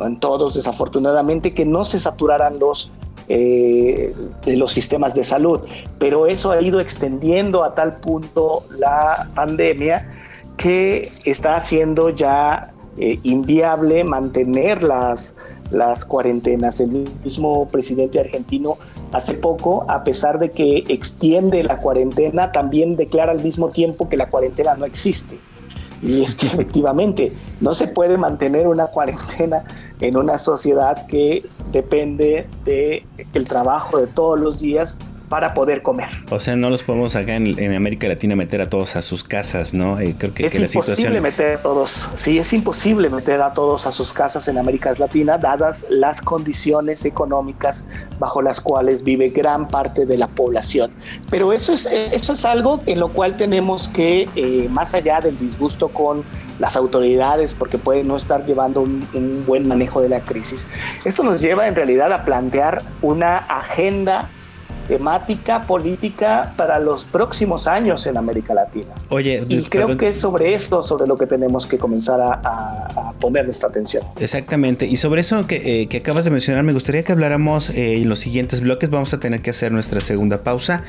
[0.06, 2.90] en todos desafortunadamente, que no se saturaran los,
[3.28, 4.14] eh,
[4.46, 5.60] los sistemas de salud.
[5.98, 10.08] Pero eso ha ido extendiendo a tal punto la pandemia
[10.56, 15.34] que está haciendo ya eh, inviable mantener las,
[15.70, 16.80] las cuarentenas.
[16.80, 18.76] El mismo presidente argentino
[19.12, 24.16] hace poco, a pesar de que extiende la cuarentena, también declara al mismo tiempo que
[24.16, 25.38] la cuarentena no existe.
[26.02, 29.64] Y es que efectivamente no se puede mantener una cuarentena
[30.00, 34.98] en una sociedad que depende del el trabajo de todos los días
[35.32, 36.10] para poder comer.
[36.28, 39.72] O sea, no los podemos acá en, América Latina meter a todos a sus casas,
[39.72, 39.98] ¿no?
[39.98, 43.92] Eh, creo que, es imposible meter a todos, sí, es imposible meter a todos a
[43.92, 47.82] sus casas en América Latina, dadas las condiciones económicas
[48.18, 50.92] bajo las cuales vive gran parte de la población.
[51.30, 55.38] Pero eso es, eso es algo en lo cual tenemos que, eh, más allá del
[55.38, 56.24] disgusto con
[56.58, 60.66] las autoridades porque pueden no estar llevando un, un buen manejo de la crisis,
[61.06, 64.28] esto nos lleva en realidad a plantear una agenda
[64.92, 68.92] temática política para los próximos años en América Latina.
[69.08, 73.46] Oye, y creo que es sobre esto sobre lo que tenemos que comenzar a, poner
[73.46, 74.04] nuestra atención.
[74.20, 74.84] Exactamente.
[74.86, 78.18] Y sobre eso que, eh, acabas de mencionar, me gustaría que habláramos eh, en los
[78.18, 78.90] siguientes bloques.
[78.90, 80.82] Vamos a tener que hacer nuestra segunda pausa.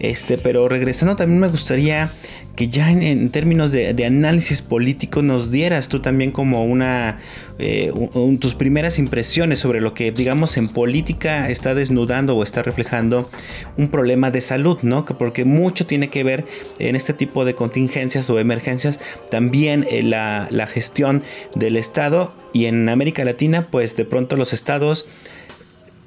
[0.00, 2.10] Este, pero regresando también me gustaría
[2.56, 7.18] que ya en, términos de, análisis político nos dieras tú también como una
[7.58, 7.92] eh,
[8.40, 13.30] tus primeras impresiones sobre lo que digamos en política está desnudando o está reflejando
[13.76, 15.04] un problema de salud, ¿no?
[15.04, 16.46] Porque mucho tiene que ver
[16.78, 21.22] en este tipo de contingencias o emergencias también eh, la, la gestión
[21.54, 25.06] del Estado y en América Latina pues de pronto los estados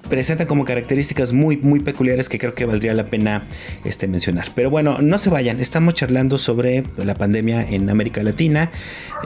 [0.09, 3.47] presentan como características muy, muy peculiares que creo que valdría la pena
[3.83, 4.47] este, mencionar.
[4.55, 8.71] Pero bueno, no se vayan, estamos charlando sobre la pandemia en América Latina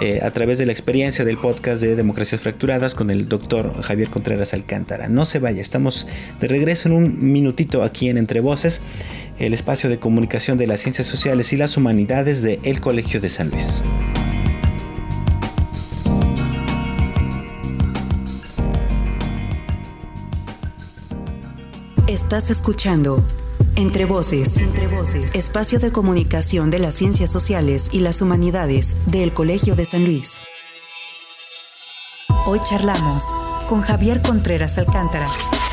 [0.02, 4.10] eh, a través de la experiencia del podcast de Democracias Fracturadas con el doctor Javier
[4.10, 5.10] Contreras Alcántara.
[5.10, 6.08] No se vaya, estamos
[6.40, 8.82] de regreso en un minutito aquí en Entre Voces,
[9.40, 13.30] el espacio de comunicación de las ciencias sociales y las humanidades de El Colegio de
[13.30, 13.84] San Luis.
[22.28, 23.24] Estás escuchando
[23.78, 29.34] Entre Voces, Entre Voces, espacio de comunicación de las ciencias sociales y las humanidades del
[29.34, 30.42] Colegio de San Luis.
[32.46, 33.34] Hoy charlamos
[33.70, 35.30] con Javier Contreras Alcántara,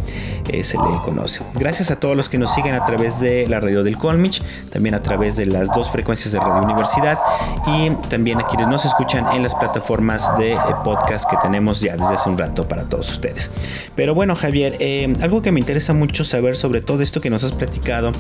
[0.51, 1.43] eh, se le conoce.
[1.55, 4.95] Gracias a todos los que nos siguen a través de la radio del Colmich, también
[4.95, 7.19] a través de las dos frecuencias de Radio Universidad
[7.67, 11.97] y también a quienes nos escuchan en las plataformas de eh, podcast que tenemos ya
[11.97, 13.51] desde hace un rato para todos ustedes.
[13.95, 17.45] Pero bueno, Javier, eh, algo que me interesa mucho saber sobre todo esto que nos
[17.45, 18.13] has platicado,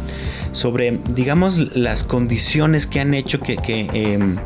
[0.52, 3.56] sobre, digamos, las condiciones que han hecho que,
[3.92, 4.36] em,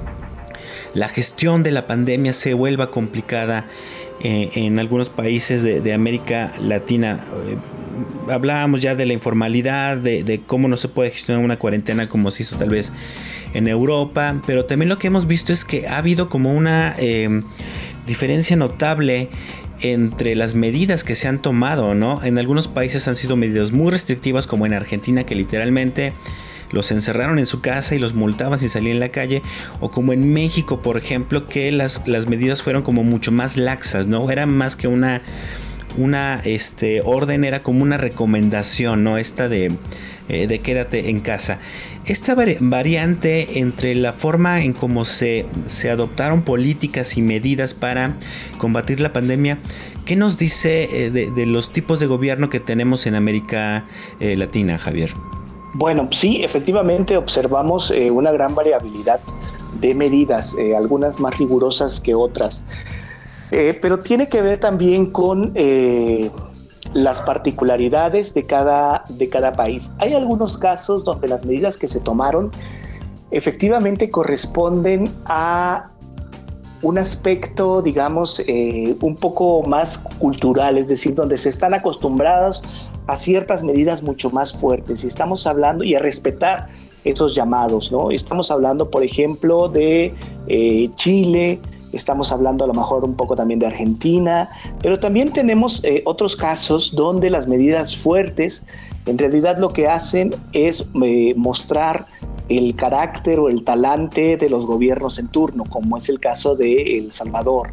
[0.97, 3.67] la gestión de la pandemia se vuelva complicada
[4.21, 7.21] eh, en algunos países de, América Latina.
[7.47, 12.31] Eh, hablábamos ya de la informalidad, de, cómo no se puede gestionar una cuarentena como
[12.31, 12.93] se hizo tal vez
[13.53, 17.43] en Europa, pero también lo que hemos visto es que ha habido como una eh,
[18.07, 19.29] diferencia notable
[19.83, 22.25] entre las medidas que se han tomado, ¿no?
[22.25, 26.15] En algunos países han sido medidas muy restrictivas, como en Argentina, que literalmente
[26.71, 29.43] los encerraron en su casa y los multaban sin salir en la calle,
[29.81, 34.07] o como en México, por ejemplo, que las, las medidas fueron como mucho más laxas,
[34.07, 34.31] ¿no?
[34.31, 35.23] Era más que una,
[35.97, 39.19] una este, orden, era como una recomendación, ¿no?
[39.19, 39.73] Esta de
[40.29, 41.61] eh, de quédate en casa.
[42.05, 48.17] Esta variante entre la forma en cómo se, se adoptaron políticas y medidas para
[48.59, 49.59] combatir la pandemia,
[50.05, 53.87] ¿qué nos dice eh, de, los tipos de gobierno que tenemos en América
[54.19, 55.15] eh, Latina, Javier?
[55.79, 59.21] Bueno, sí, efectivamente observamos una gran variabilidad
[59.81, 62.62] de medidas, algunas más rigurosas que otras.
[63.51, 65.53] pero tiene que ver también con
[66.95, 69.91] las particularidades de cada, de cada país.
[69.99, 72.51] Hay algunos casos donde las medidas que se tomaron
[73.31, 75.91] efectivamente corresponden a
[76.83, 82.62] un aspecto, digamos, eh, un poco más cultural, es decir, donde se están acostumbrados
[83.07, 86.69] a ciertas medidas mucho más fuertes y estamos hablando y a respetar
[87.05, 88.11] esos llamados, ¿no?
[88.11, 90.12] Estamos hablando, por ejemplo, de
[90.49, 91.61] eh, Chile,
[91.92, 94.49] estamos hablando a lo mejor un poco también de Argentina,
[94.83, 98.64] pero también tenemos eh, otros casos donde las medidas fuertes
[99.07, 102.07] en realidad lo que hacen es eh, mostrar
[102.49, 106.99] el carácter o el talante de los gobiernos en turno, como es el caso de
[106.99, 107.71] El Salvador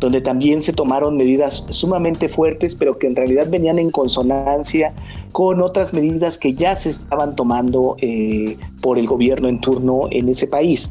[0.00, 4.94] donde también se tomaron medidas sumamente fuertes, pero que en realidad venían en consonancia
[5.30, 10.28] con otras medidas que ya se estaban tomando eh, por el gobierno en turno en
[10.30, 10.90] ese país.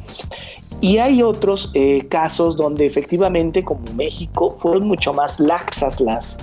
[0.79, 6.37] Y hay otros eh, casos donde efectivamente, como México, fueron mucho más laxas las,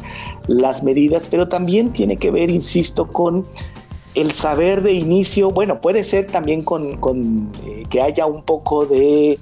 [0.46, 3.46] las medidas, pero también tiene que ver, insisto, con
[4.14, 8.86] el saber de inicio, bueno, puede ser también con, con eh, que haya un poco
[8.86, 9.38] de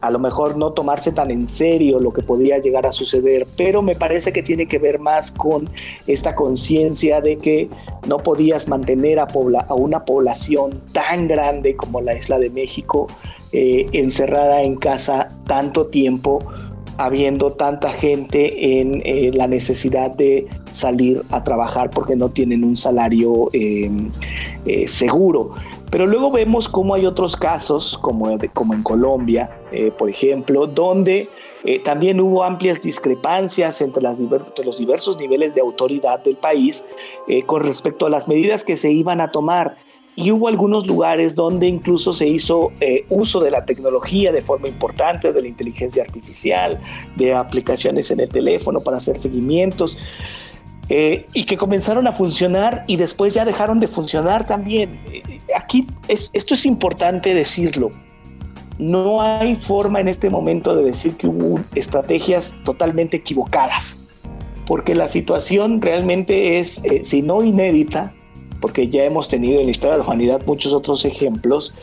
[0.00, 3.82] a lo mejor no tomarse tan en serio lo que podría llegar a suceder, pero
[3.82, 5.68] me parece que tiene que ver más con
[6.06, 7.68] esta conciencia de que
[8.06, 9.26] no podías mantener a,
[9.68, 13.08] a, una población tan grande como la isla de México
[13.52, 16.40] eh, encerrada en casa tanto tiempo
[16.98, 22.76] habiendo tanta gente en eh, la necesidad de salir a trabajar porque no tienen un
[22.76, 24.10] salario em,
[24.66, 25.54] eh, seguro.
[25.90, 29.50] Pero luego vemos cómo hay otros casos, como, en Colombia,
[29.96, 31.28] por ejemplo, donde
[31.82, 36.84] también hubo amplias discrepancias entre, los diversos niveles de autoridad del país
[37.46, 39.76] con respecto a las medidas que se iban a tomar
[40.18, 44.66] y hubo algunos lugares donde incluso se hizo eh, uso de la tecnología de forma
[44.66, 46.80] importante, de la inteligencia artificial,
[47.14, 49.96] de aplicaciones en el teléfono para hacer seguimientos.
[50.88, 54.98] Eh, y que comenzaron a funcionar y después ya dejaron de funcionar también.
[55.12, 55.22] Eh,
[55.68, 57.90] aquí es, esto es importante decirlo.
[58.78, 63.94] No hay forma en este momento de decir que hubo estrategias totalmente equivocadas,
[64.66, 68.14] porque la situación realmente es, si no inédita,
[68.62, 71.74] porque ya hemos tenido en la historia de la humanidad muchos otros ejemplos,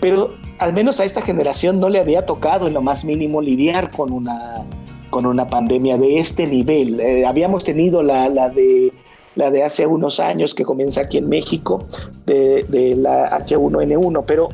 [0.00, 3.90] pero al menos a esta generación no le había tocado en lo más mínimo lidiar
[3.90, 4.64] con una,
[5.10, 7.00] con una pandemia de este nivel.
[7.00, 8.92] Eh, habíamos tenido la, la, de
[9.36, 11.86] la de hace unos años que comienza aquí en México,
[12.24, 14.48] de, la H1N1, pero,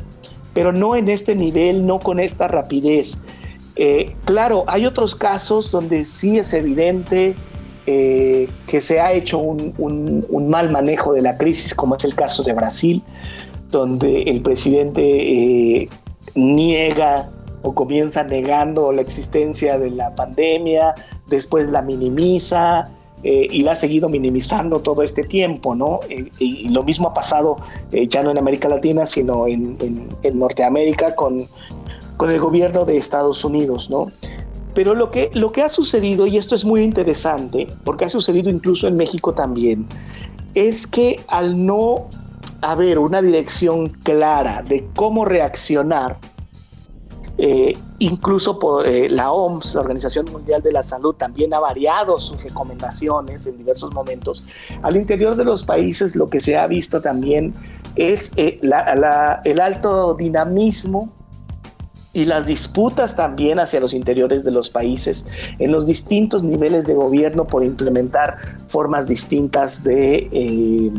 [0.52, 3.16] pero no en este nivel, no con esta rapidez.
[3.76, 7.34] Eh, claro, hay otros casos donde sí es evidente
[7.86, 12.42] eh, que se ha hecho un, mal manejo de la crisis, como es el caso
[12.42, 13.02] de Brasil,
[13.70, 15.88] donde el presidente eh,
[16.34, 17.30] niega
[17.62, 20.94] o comienza negando la existencia de la pandemia,
[21.28, 22.90] después la minimiza,
[23.22, 26.00] eh, y la ha seguido minimizando todo este tiempo, ¿no?
[26.38, 27.56] y lo mismo ha pasado
[28.08, 29.76] ya no en América Latina, sino en,
[30.34, 31.46] Norteamérica con,
[32.16, 34.08] con, el gobierno de Estados Unidos, ¿no?
[34.74, 38.50] Pero lo que, lo que ha sucedido, y esto es muy interesante, porque ha sucedido
[38.50, 39.86] incluso en México también,
[40.54, 42.08] es que al no
[42.62, 46.18] haber una dirección clara de cómo reaccionar,
[47.44, 52.20] eh, incluso por, eh, la OMS, la Organización Mundial de la Salud, también ha variado
[52.20, 54.44] sus recomendaciones en diversos momentos.
[54.82, 57.52] Al interior de los países lo que se ha visto también
[57.96, 61.12] es eh, el alto dinamismo
[62.12, 65.24] y las disputas también hacia los interiores de los países
[65.58, 68.36] en los distintos niveles de gobierno por implementar
[68.68, 70.92] formas distintas de, eh,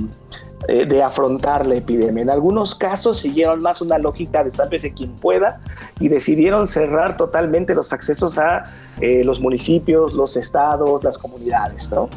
[0.67, 2.21] eh, de afrontar la epidemia.
[2.21, 5.62] En algunos casos siguieron más una lógica de sálvese quien pueda
[5.99, 8.65] y decidieron cerrar totalmente los accesos a
[9.02, 11.91] eh, los municipios, los estados, las comunidades.
[11.91, 12.10] ¿no?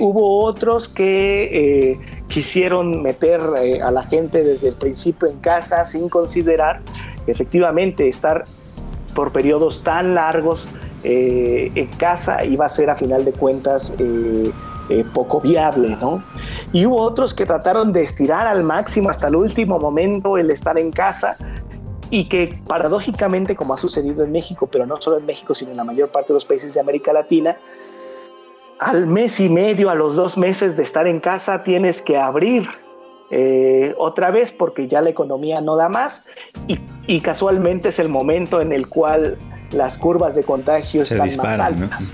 [0.00, 6.80] hubo otros que quisieron meter a la gente desde el principio en casa sin considerar
[7.28, 8.46] efectivamente estar
[9.14, 10.66] por periodos tan largos
[11.02, 13.92] eh, en casa iba a ser a final de cuentas
[14.90, 16.22] eh, poco viable, ¿no?
[16.72, 20.78] Y hubo otros que trataron de estirar al máximo hasta el último momento el estar
[20.78, 21.36] en casa
[22.10, 25.76] y que paradójicamente, como ha sucedido en México, pero no solo en México, sino en
[25.76, 27.56] la mayor parte de los países de América Latina,
[28.80, 32.68] al mes y medio, a los dos meses de estar en casa, tienes que abrir
[33.30, 36.24] eh, otra vez porque ya la economía no da más
[37.06, 39.36] y, casualmente es el momento en el cual
[39.70, 42.12] las curvas de contagio están más altas.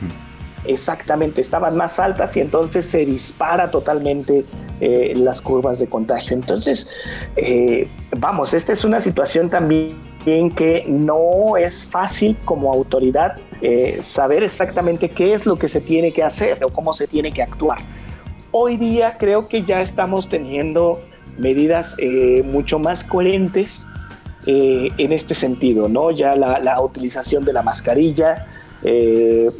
[0.68, 4.44] Exactamente, estaban más altas y entonces se dispara totalmente
[4.80, 6.34] eh, las curvas de contagio.
[6.34, 6.88] Entonces,
[7.36, 9.96] eh, vamos, esta es una situación también
[10.56, 13.36] que no es fácil como autoridad
[14.00, 17.42] saber exactamente qué es lo que se tiene que hacer o cómo se tiene que
[17.42, 17.78] actuar.
[18.50, 21.00] Hoy día creo que ya estamos teniendo
[21.38, 23.84] medidas eh, mucho más coherentes
[24.46, 26.10] eh, en este sentido, ¿no?
[26.10, 28.46] Ya la, utilización de la mascarilla,
[28.82, 29.50] eh,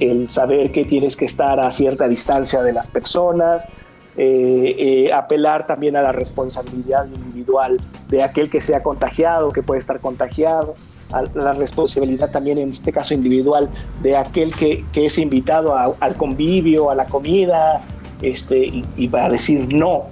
[0.00, 3.66] el saber que tienes que estar a cierta distancia de las personas,
[5.14, 10.74] apelar también a la responsabilidad individual de aquel que sea contagiado, que puede estar contagiado,
[11.12, 13.70] a la responsabilidad también en este caso individual
[14.02, 17.82] de aquel que, es invitado al convivio, a la comida,
[18.22, 20.04] este, y, va a decir no.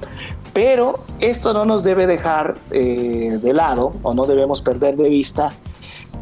[0.52, 5.50] Pero esto no nos debe dejar eh, de lado o no debemos perder de vista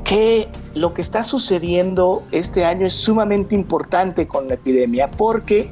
[0.07, 5.68] que lo que está sucediendo este año es sumamente importante con la epidemia porque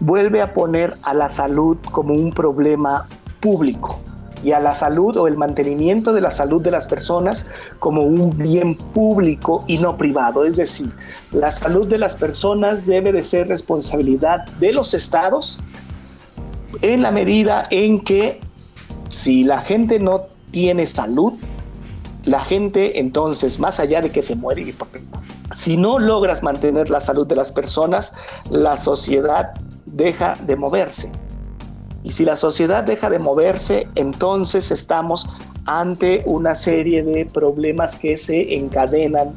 [0.00, 3.06] vuelve a poner a la salud como un problema
[3.40, 4.00] público
[4.42, 8.36] y a la salud o el mantenimiento de la salud de las personas como un
[8.36, 10.44] bien público y no privado.
[10.44, 10.90] Es decir,
[11.32, 15.60] la salud de las personas debe de ser responsabilidad de los estados
[16.82, 18.40] en la medida en que
[19.08, 21.34] si la gente no tiene salud,
[22.28, 24.74] la gente entonces, más allá de que se muere,
[25.54, 28.12] si no logras mantener la salud de las personas,
[28.50, 29.54] la sociedad
[29.86, 31.10] deja de moverse.
[32.04, 35.26] Y si la sociedad deja de moverse, entonces estamos
[35.64, 39.32] ante una serie de problemas que se encadenan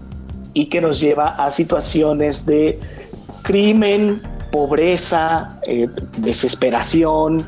[0.54, 2.78] y que nos lleva a situaciones de
[3.42, 4.22] crimen,
[4.52, 5.88] pobreza, eh,
[6.18, 7.46] desesperación,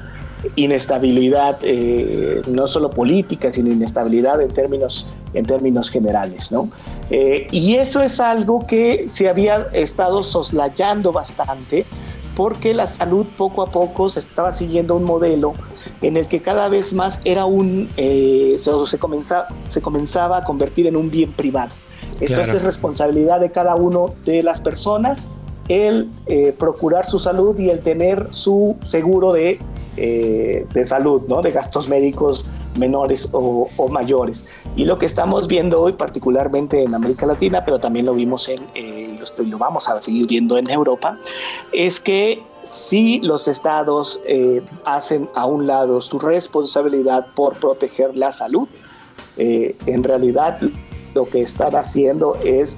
[0.56, 6.52] inestabilidad, eh, no solo política, sino inestabilidad en términos, en términos generales.
[6.52, 6.70] ¿no?
[7.10, 11.86] Eh, y eso es algo que se había estado soslayando bastante
[12.36, 15.54] porque la salud poco a poco se estaba siguiendo un modelo
[16.02, 20.96] en el que cada vez más era un, se, comenzaba, se comenzaba a convertir en
[20.96, 21.72] un bien privado.
[22.20, 25.28] Esto es responsabilidad de cada uno de las personas
[25.70, 29.60] el eh, procurar su salud y el tener su seguro de,
[29.98, 31.42] eh, de salud, ¿no?
[31.42, 32.46] de gastos médicos
[32.78, 34.46] menores o, mayores.
[34.76, 38.58] Y lo que estamos viendo hoy, particularmente en América Latina, pero también lo vimos en,
[38.76, 41.20] eh, lo vamos a seguir viendo en Europa,
[41.72, 44.22] es que si los estados
[44.86, 48.68] hacen a un lado su responsabilidad por proteger la salud,
[49.38, 50.60] en realidad
[51.14, 52.78] lo que están haciendo es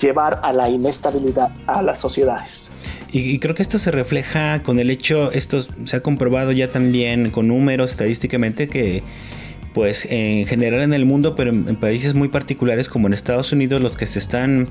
[0.00, 2.67] llevar a la inestabilidad a las sociedades.
[3.10, 7.30] Y, creo que esto se refleja con el hecho, esto se ha comprobado ya también
[7.30, 9.02] con números estadísticamente que
[9.78, 13.80] pues en general en el mundo, pero en, países muy particulares como en Estados Unidos,
[13.80, 14.66] los que se están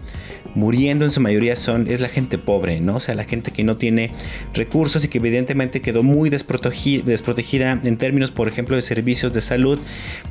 [0.53, 2.97] muriendo en su mayoría son es la gente pobre, ¿no?
[2.97, 4.12] O sea, la gente que no tiene
[4.53, 9.80] recursos y que evidentemente quedó muy desprotegida, en términos, por ejemplo, de servicios de salud,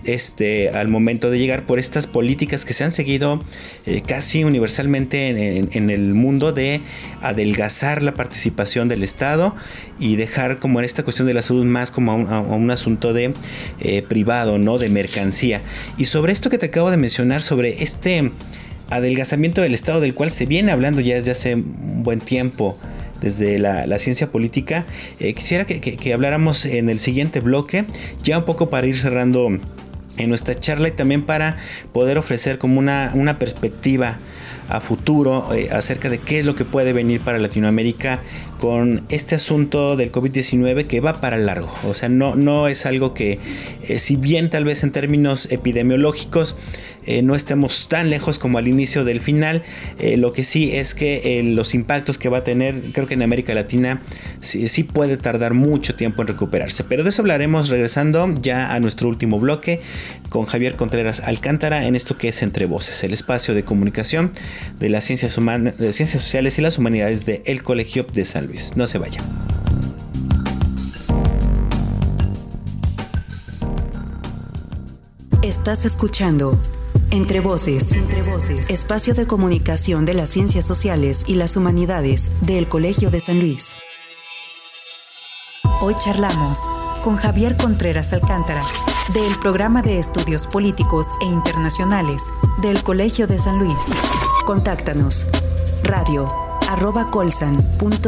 [0.04, 3.42] este, al momento de llegar por estas políticas que se han seguido
[3.86, 6.82] eh, casi universalmente en, el mundo de
[7.22, 9.54] adelgazar la participación del Estado
[9.98, 13.32] y dejar como en esta cuestión de la salud más como a un, asunto de
[13.80, 14.76] eh, privado, ¿no?
[14.76, 15.62] De mercancía.
[15.96, 18.32] Y sobre esto que te acabo de mencionar, sobre este
[18.90, 22.76] adelgazamiento del Estado del cual se viene hablando ya desde hace un buen tiempo
[23.20, 24.84] desde la, ciencia política.
[25.20, 27.84] Eh, quisiera que, habláramos en el siguiente bloque,
[28.22, 29.48] ya un poco para ir cerrando
[30.18, 31.56] en nuestra charla y también para
[31.92, 34.18] poder ofrecer como una, una perspectiva
[34.68, 38.20] a futuro eh, acerca de qué es lo que puede venir para Latinoamérica
[38.58, 41.70] con este asunto del COVID-19 que va para largo.
[41.84, 43.38] O sea, no, no es algo que,
[43.88, 46.56] eh, si bien tal vez en términos epidemiológicos
[47.06, 49.62] eh, no estemos tan lejos como al inicio del final,
[50.16, 53.54] lo que sí es que los impactos que va a tener, creo que en América
[53.54, 54.02] Latina
[54.40, 56.84] sí, puede tardar mucho tiempo en recuperarse.
[56.84, 59.80] Pero de eso hablaremos regresando ya a nuestro último bloque
[60.28, 64.32] con Javier Contreras Alcántara en esto que es Entre Voces, el espacio de comunicación
[64.78, 68.55] de las ciencias, humanas, de ciencias sociales y las humanidades de Colegio de San Luis.
[68.76, 69.20] No se vaya.
[75.42, 76.58] Estás escuchando
[77.10, 82.68] Entre Voces, Entre Voces, espacio de comunicación de las ciencias sociales y las humanidades del
[82.68, 83.74] Colegio de San Luis.
[85.80, 86.68] Hoy charlamos
[87.02, 88.64] con Javier Contreras Alcántara
[89.12, 92.22] del Programa de Estudios Políticos e Internacionales
[92.62, 93.76] del Colegio de San Luis.
[94.46, 95.26] Contáctanos.
[95.84, 98.06] Radio arroba colsan.edu.mx.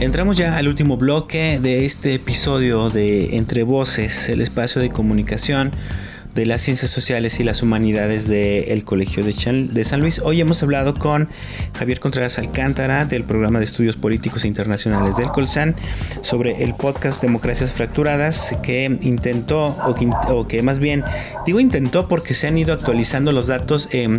[0.00, 5.72] Entramos ya al último bloque de este episodio de Entre Voces, el espacio de comunicación
[6.40, 9.34] de las Ciencias Sociales y las Humanidades del Colegio de,
[9.84, 10.20] San Luis.
[10.24, 11.28] Hoy hemos hablado con
[11.78, 15.74] Javier Contreras Alcántara del Programa de Estudios Políticos e Internacionales del Colsan
[16.22, 19.76] sobre el podcast Democracias Fracturadas que intentó,
[20.30, 21.04] o que, más bien,
[21.44, 24.18] digo intentó porque se han ido actualizando los datos, eh,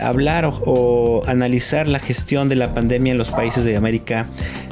[0.00, 4.26] hablar o, analizar la gestión de la pandemia en los países de América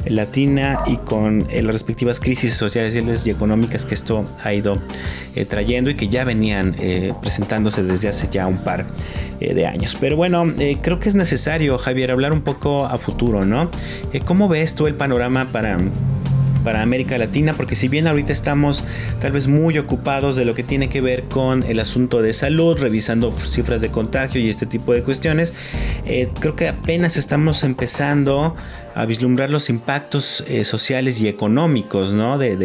[0.07, 4.79] Latina y con eh, las respectivas crisis sociales y económicas que esto ha ido
[5.35, 8.85] eh, trayendo y que ya venían eh, presentándose desde hace ya un par
[9.39, 9.97] de años.
[9.99, 10.45] Pero bueno,
[10.83, 13.71] creo que es necesario, Javier, hablar un poco a futuro, ¿no?
[14.25, 15.79] ¿Cómo ves tú el panorama para
[16.63, 18.83] para América Latina, porque si bien ahorita estamos
[19.19, 22.77] tal vez muy ocupados de lo que tiene que ver con el asunto de salud,
[22.77, 25.53] revisando cifras de contagio y este tipo de cuestiones,
[26.39, 28.55] creo que apenas estamos empezando
[28.95, 32.37] a vislumbrar los impactos eh, sociales y económicos ¿no?
[32.37, 32.57] de,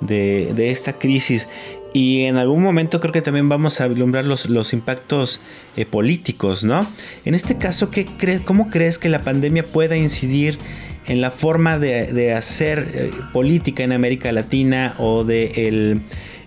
[0.00, 1.48] de, esta crisis.
[1.96, 5.40] Y en algún momento creo que también vamos a vislumbrar los, los impactos
[5.78, 6.86] eh, políticos, ¿no?
[7.24, 8.04] En este caso, ¿qué
[8.44, 10.58] ¿cómo crees que la pandemia pueda incidir
[11.06, 16.02] en la forma de, de hacer eh, política en América Latina o de el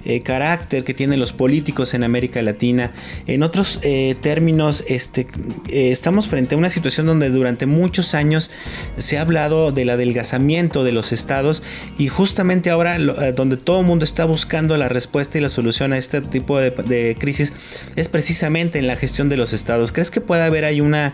[0.06, 2.93] eh, carácter que tienen los políticos en América Latina.
[3.28, 5.28] En otros eh, términos, este,
[5.72, 8.50] eh, estamos frente a una situación donde durante muchos años
[8.97, 11.64] se ha hablado del adelgazamiento de los estados
[11.97, 12.97] y justamente ahora
[13.34, 17.18] donde todo el mundo está buscando la respuesta y la solución a este tipo de,
[17.20, 17.52] crisis
[17.97, 19.91] es precisamente en la gestión de los estados.
[19.91, 21.14] ¿Crees que puede haber ahí una,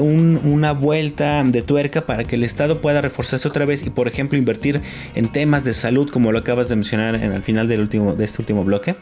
[0.00, 4.36] una vuelta de tuerca para que el estado pueda reforzarse otra vez y por ejemplo
[4.36, 4.80] invertir
[5.14, 8.24] en temas de salud como lo acabas de mencionar en, al final del último de
[8.24, 8.96] este último bloque?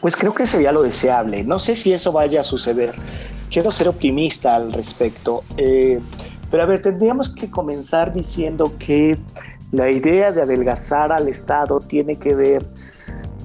[0.00, 1.42] Pues creo que sería lo deseable.
[1.44, 2.94] No sé si eso vaya a suceder.
[3.50, 5.42] Quiero ser optimista al respecto.
[5.56, 5.98] Eh,
[6.50, 9.18] pero a ver, tendríamos que comenzar diciendo que
[9.72, 12.64] la idea de adelgazar al Estado tiene que ver,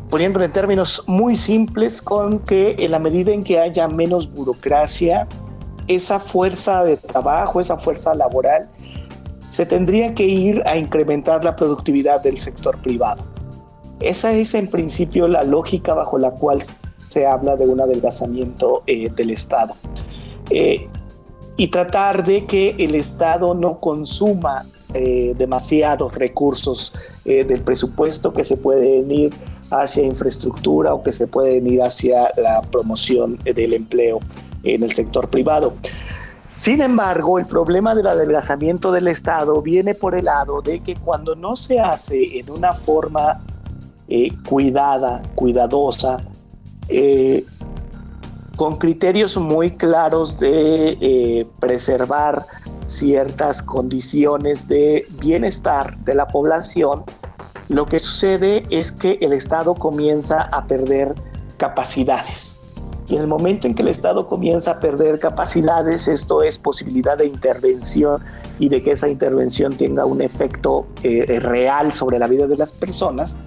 [0.09, 5.27] poniéndolo en términos muy simples, con que en la medida en que haya menos burocracia,
[5.87, 8.69] esa fuerza de trabajo, esa fuerza laboral,
[9.49, 13.32] se tendría que ir a incrementar la productividad del sector privado.
[13.99, 16.63] Esa es en principio la lógica bajo la cual
[17.13, 19.75] se habla de un adelgazamiento eh, del Estado.
[20.49, 20.87] Eh,
[21.55, 24.65] y tratar de que el Estado no consuma
[24.95, 26.91] eh, demasiados recursos
[27.23, 29.33] del presupuesto que se pueden ir
[29.71, 34.19] hacia infraestructura o que se pueden ir hacia la promoción del empleo
[34.63, 35.73] en el sector privado.
[36.45, 41.35] Sin embargo, el problema del adelgazamiento del Estado viene por el lado de que cuando
[41.35, 43.41] no se hace en una forma
[44.09, 46.17] eh, cuidada, cuidadosa,
[46.89, 47.45] eh,
[48.57, 52.45] con criterios muy claros de eh, preservar
[52.87, 57.05] ciertas condiciones de bienestar de la población,
[57.69, 61.15] lo que sucede es que el Estado comienza a perder
[61.55, 62.57] capacidades.
[63.07, 67.17] Y en el momento en que el Estado comienza a perder capacidades, esto es posibilidad
[67.17, 68.21] de intervención
[68.59, 73.37] y de que esa intervención tenga un efecto real sobre la vida de las personas,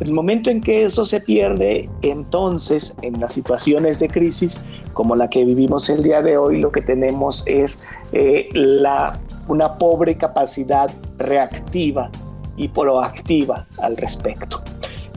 [0.00, 4.60] el momento en que eso se pierde, entonces en las situaciones de crisis
[4.92, 7.82] como la que vivimos el día de hoy, lo que tenemos es
[8.12, 9.18] eh, la,
[9.48, 12.10] una pobre capacidad reactiva
[12.56, 14.62] y proactiva al respecto.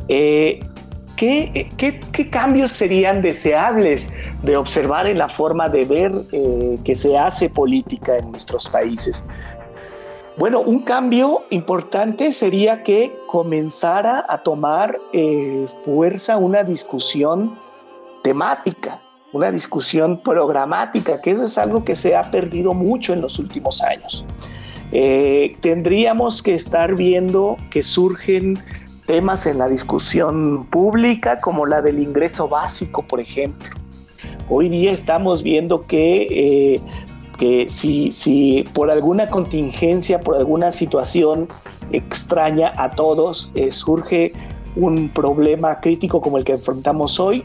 [0.08, 0.60] Eh,
[1.18, 4.10] ¿qué, cambios serían deseables
[4.44, 9.24] de observar en la forma de ver eh, que se hace política en nuestros países?
[10.38, 17.58] Bueno, un cambio importante sería que comenzara a tomar eh, fuerza una discusión
[18.22, 19.02] temática,
[19.34, 23.82] una discusión programática, que eso es algo que se ha perdido mucho en los últimos
[23.82, 24.26] años.
[24.92, 28.60] Eh, tendríamos que estar viendo que surgen
[29.08, 33.70] temas en la discusión pública como la del ingreso básico, por ejemplo.
[34.50, 36.82] Hoy día estamos viendo que eh,
[37.38, 41.48] que si, si por alguna contingencia, por alguna situación
[41.92, 44.34] extraña a todos, eh, surge
[44.76, 47.44] un problema crítico como el que enfrentamos hoy,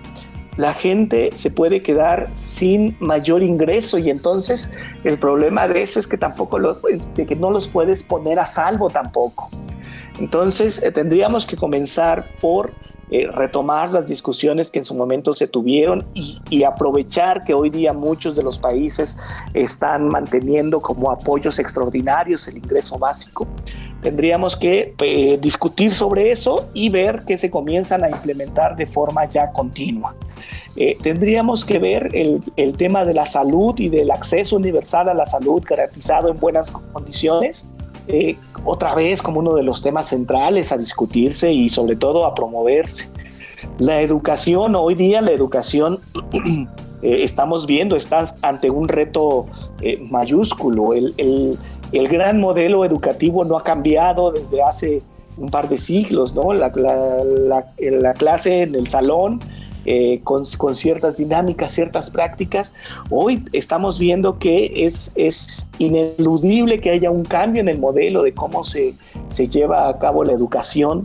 [0.57, 4.69] la gente se puede quedar sin mayor ingreso y entonces
[5.03, 8.45] el problema de eso es que tampoco lo, de que no los puedes poner a
[8.45, 9.51] salvo tampoco.
[10.21, 12.73] Entonces eh, tendríamos que comenzar por
[13.15, 17.93] eh, retomar las discusiones que en su momento se tuvieron y, aprovechar que hoy día
[17.93, 19.19] muchos de los países
[19.53, 23.47] están manteniendo como apoyos extraordinarios el ingreso básico.
[24.01, 29.27] Tendríamos que eh, discutir sobre eso y ver que se comienzan a implementar de forma
[29.27, 30.15] ya continua.
[30.77, 35.15] Eh, tendríamos que ver el, el, tema de la salud y del acceso universal a
[35.15, 37.67] la salud garantizado en buenas condiciones
[38.09, 42.35] eh, otra vez como uno de los temas centrales a discutirse y sobre todo a
[42.35, 43.09] promoverse.
[43.79, 45.99] La educación, hoy día la educación,
[47.03, 49.47] eh, estamos viendo, está ante un reto
[49.81, 50.95] eh, mayúsculo.
[50.95, 51.15] El,
[51.93, 55.03] el, gran modelo educativo no ha cambiado desde hace
[55.37, 56.53] un par de siglos, ¿no?
[56.53, 59.41] La, la, la clase en el salón
[59.85, 62.73] eh, con, ciertas dinámicas, ciertas prácticas.
[63.11, 68.33] Hoy estamos viendo que es, es ineludible que haya un cambio en el modelo de
[68.33, 68.95] cómo se,
[69.29, 71.03] se lleva a cabo la educación.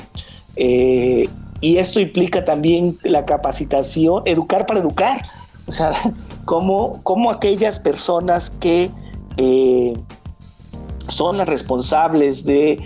[0.55, 1.28] Eh,
[1.61, 5.21] y esto implica también la capacitación, educar para educar.
[5.67, 5.91] O sea,
[6.45, 8.89] cómo, cómo aquellas personas que
[9.38, 9.93] eh,
[11.07, 12.80] son las responsables de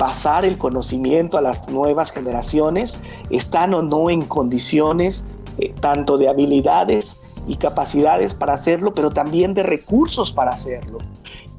[0.00, 2.96] pasar el conocimiento a las nuevas generaciones,
[3.28, 5.24] están o no en condiciones
[5.58, 11.00] eh, tanto de habilidades y capacidades para hacerlo, pero también de recursos para hacerlo.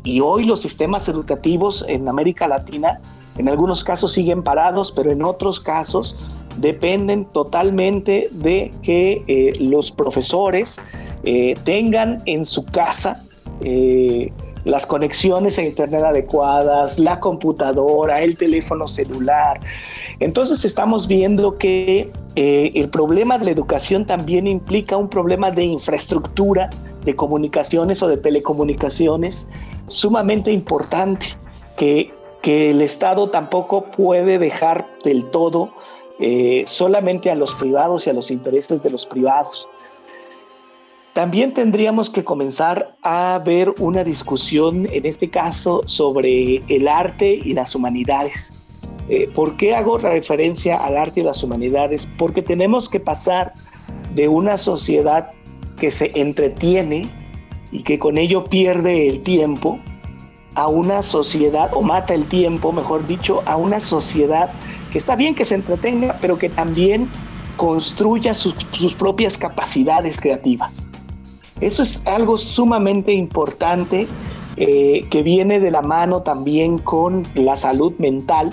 [0.03, 2.99] Y hoy los sistemas educativos en América Latina,
[3.37, 6.15] en algunos casos siguen parados, pero en otros casos
[6.57, 10.79] dependen totalmente de que eh, los profesores
[11.23, 13.21] eh, tengan en su casa
[14.63, 19.59] las conexiones a Internet adecuadas, la computadora, el teléfono celular.
[20.19, 25.63] Entonces estamos viendo que eh, el problema de la educación también implica un problema de
[25.63, 26.69] infraestructura,
[27.03, 29.47] de comunicaciones o de telecomunicaciones
[29.87, 31.25] sumamente importante,
[31.75, 35.71] que, que el Estado tampoco puede dejar del todo
[36.19, 39.67] eh, solamente a los privados y a los intereses de los privados.
[41.13, 47.53] También tendríamos que comenzar a ver una discusión, en este caso, sobre el arte y
[47.53, 48.49] las humanidades.
[49.09, 52.07] Eh, ¿Por qué hago referencia al arte y las humanidades?
[52.17, 53.53] Porque tenemos que pasar
[54.15, 55.31] de una sociedad
[55.77, 57.09] que se entretiene
[57.73, 59.79] y que con ello pierde el tiempo
[60.55, 64.51] a una sociedad, o mata el tiempo, mejor dicho, a una sociedad
[64.93, 67.09] que está bien que se entretenga, pero que también
[67.57, 70.90] construya sus propias capacidades creativas.
[71.61, 74.07] Eso es algo sumamente importante
[74.57, 78.49] eh, que viene de la mano también con la salud mental,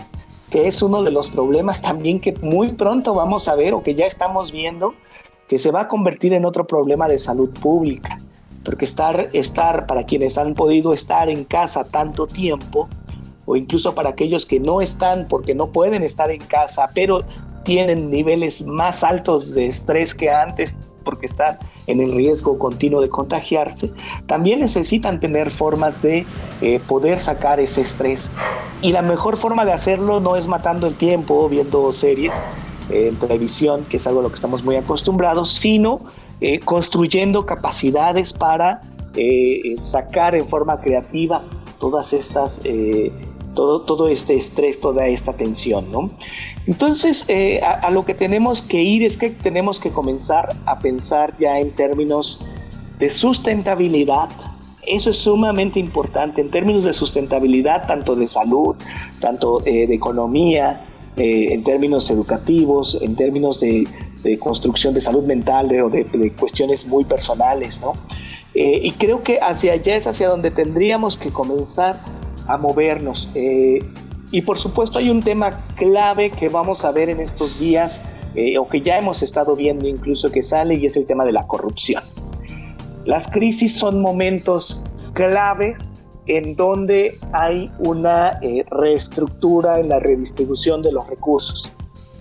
[0.50, 3.94] que es uno de los problemas también que muy pronto vamos a ver o que
[3.94, 4.94] ya estamos viendo
[5.48, 8.18] que se va a convertir en otro problema de salud pública.
[8.64, 12.88] Porque estar, estar para quienes han podido estar en casa tanto tiempo,
[13.46, 17.22] o incluso para aquellos que no están porque no pueden estar en casa, pero
[17.64, 20.74] tienen niveles más altos de estrés que antes
[21.08, 21.56] porque están
[21.86, 23.90] en el riesgo continuo de contagiarse,
[24.26, 26.26] también necesitan tener formas de
[26.60, 28.30] eh, poder sacar ese estrés.
[28.82, 32.34] Y la mejor forma de hacerlo no es matando el tiempo viendo series
[32.90, 36.00] eh, en televisión, que es algo a lo que estamos muy acostumbrados, sino
[36.42, 38.82] eh, construyendo capacidades para
[39.78, 41.42] sacar en forma creativa
[41.80, 42.60] todas estas
[43.54, 46.10] todo, todo este estrés, toda esta tensión, ¿no?
[46.66, 51.34] Entonces, eh, a, lo que tenemos que ir es que tenemos que comenzar a pensar
[51.38, 52.40] ya en términos
[52.98, 54.28] de sustentabilidad.
[54.86, 58.76] Eso es sumamente importante en términos de sustentabilidad, tanto de salud,
[59.20, 60.84] tanto eh, de economía,
[61.16, 63.86] eh, en términos educativos, en términos de,
[64.38, 67.94] construcción de salud mental o de, de, cuestiones muy personales, ¿no?
[68.54, 72.00] y creo que hacia allá es hacia donde tendríamos que comenzar
[72.48, 73.28] a movernos.
[73.34, 73.78] Eh,
[74.30, 78.00] y por supuesto hay un tema clave que vamos a ver en estos días,
[78.34, 81.32] eh, o que ya hemos estado viendo incluso que sale, y es el tema de
[81.32, 82.02] la corrupción.
[83.04, 84.82] Las crisis son momentos
[85.14, 85.78] claves
[86.26, 91.70] en donde hay una eh, reestructura en la redistribución de los recursos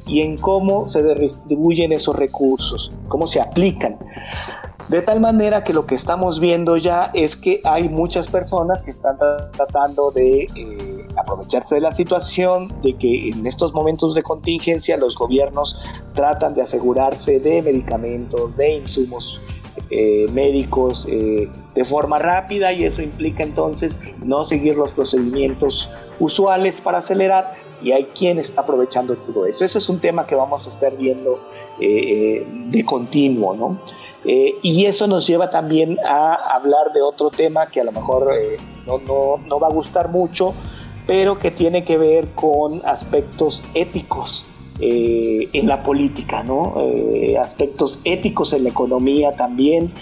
[0.06, 3.98] y en cómo se redistribuyen esos recursos, cómo se aplican.
[4.88, 8.92] De tal manera que lo que estamos viendo ya es que hay muchas personas que
[8.92, 9.18] están
[9.52, 15.16] tratando de eh, aprovecharse de la situación, de que en estos momentos de contingencia los
[15.16, 15.76] gobiernos
[16.14, 19.42] tratan de asegurarse de medicamentos, de insumos
[19.90, 26.80] eh, médicos eh, de forma rápida y eso implica entonces no seguir los procedimientos usuales
[26.80, 29.66] para acelerar y hay quien está aprovechando todo eso.
[29.66, 31.42] Ese es un tema que vamos a estar viendo
[31.78, 33.78] de continuo, ¿no?
[34.30, 38.36] Eh, y eso nos lleva también a hablar de otro tema que a lo mejor
[38.38, 40.54] eh, no, no, no, va a gustar mucho,
[41.08, 44.44] pero que tiene que ver con aspectos éticos
[44.82, 46.76] eh, en la política, ¿no?
[47.40, 49.94] aspectos éticos en la economía también.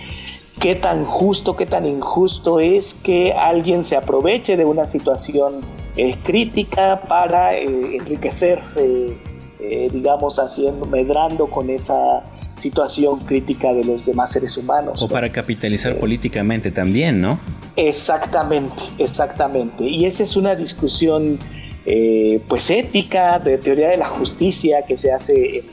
[0.59, 5.61] Qué tan justo, qué tan injusto es que alguien se aproveche de una situación
[6.23, 9.17] crítica para enriquecerse,
[9.59, 12.23] digamos, haciendo, medrando con esa
[12.57, 15.01] situación crítica de los demás seres humanos.
[15.01, 17.39] O para capitalizar eh, políticamente también, ¿no?
[17.75, 19.83] Exactamente, exactamente.
[19.83, 21.37] Y esa es una discusión
[21.85, 25.65] eh, pues ética, de teoría de la justicia que se hace en,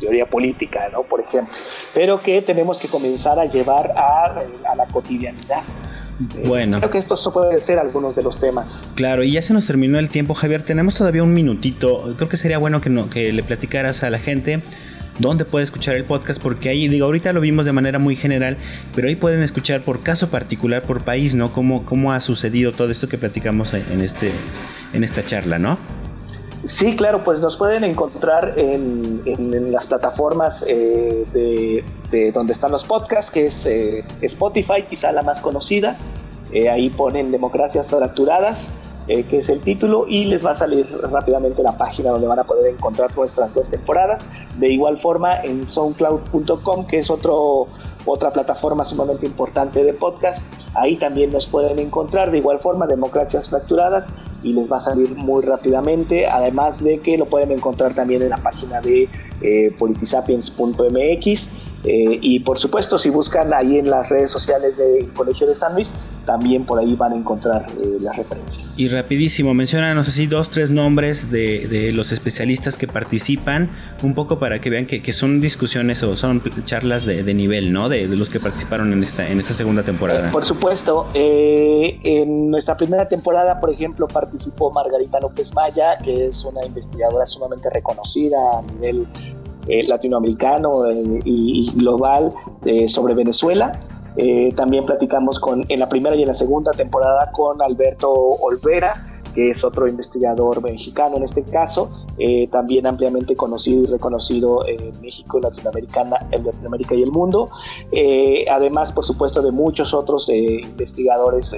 [0.00, 1.02] teoría política, ¿no?
[1.02, 1.52] Por ejemplo,
[1.92, 4.40] pero que tenemos que comenzar a llevar a,
[4.70, 5.62] a la cotidianidad.
[6.46, 6.78] Bueno.
[6.78, 8.84] Creo que estos pueden ser algunos de los temas.
[8.94, 10.62] Claro, y ya se nos terminó el tiempo, Javier.
[10.62, 12.14] Tenemos todavía un minutito.
[12.16, 14.62] Creo que sería bueno que, no, que le platicaras a la gente
[15.18, 18.56] dónde puede escuchar el podcast, porque ahí, digo, ahorita lo vimos de manera muy general,
[18.94, 21.52] pero ahí pueden escuchar por caso particular, por país, ¿no?
[21.52, 24.32] Cómo, cómo ha sucedido todo esto que platicamos en, este,
[24.92, 25.78] en esta charla, ¿no?
[26.64, 33.30] Sí, claro, pues nos pueden encontrar en, las plataformas eh, de, donde están los podcasts,
[33.30, 35.96] que es eh, Spotify, quizá la más conocida.
[36.52, 38.68] Eh, ahí ponen Democracias Fracturadas,
[39.08, 42.44] que es el título, y les va a salir rápidamente la página donde van a
[42.44, 44.26] poder encontrar nuestras dos temporadas.
[44.58, 47.66] De igual forma en soundcloud.com, que es otro
[48.04, 50.44] otra plataforma sumamente importante de podcast.
[50.74, 54.10] Ahí también nos pueden encontrar de igual forma Democracias Fracturadas
[54.42, 58.30] y les va a salir muy rápidamente, además de que lo pueden encontrar también en
[58.30, 59.08] la página de
[59.40, 61.48] eh, politisapiens.mx
[61.84, 65.74] eh, y por supuesto, si buscan ahí en las redes sociales del Colegio de San
[65.74, 65.92] Luis,
[66.26, 68.74] también por ahí van a encontrar eh, las referencias.
[68.76, 73.70] Y rapidísimo, mencionanos así dos, tres nombres de, los especialistas que participan,
[74.02, 77.88] un poco para que vean que, son discusiones o son charlas de, nivel, ¿no?
[77.88, 80.28] De, los que participaron en esta, en esta segunda temporada.
[80.28, 86.44] Eh, por supuesto, en nuestra primera temporada, por ejemplo, participó Margarita López Maya, que es
[86.44, 89.08] una investigadora sumamente reconocida a nivel
[89.66, 92.30] eh, latinoamericano eh, y, global
[92.64, 93.72] eh, sobre Venezuela.
[94.56, 98.92] también platicamos con, en la primera y en la segunda temporada con Alberto Olvera,
[99.34, 101.90] que es otro investigador mexicano en este caso,
[102.50, 107.48] también ampliamente conocido y reconocido en México, Latinoamericana, en Latinoamérica y el mundo.
[108.50, 111.54] además, por supuesto, de muchos otros investigadores,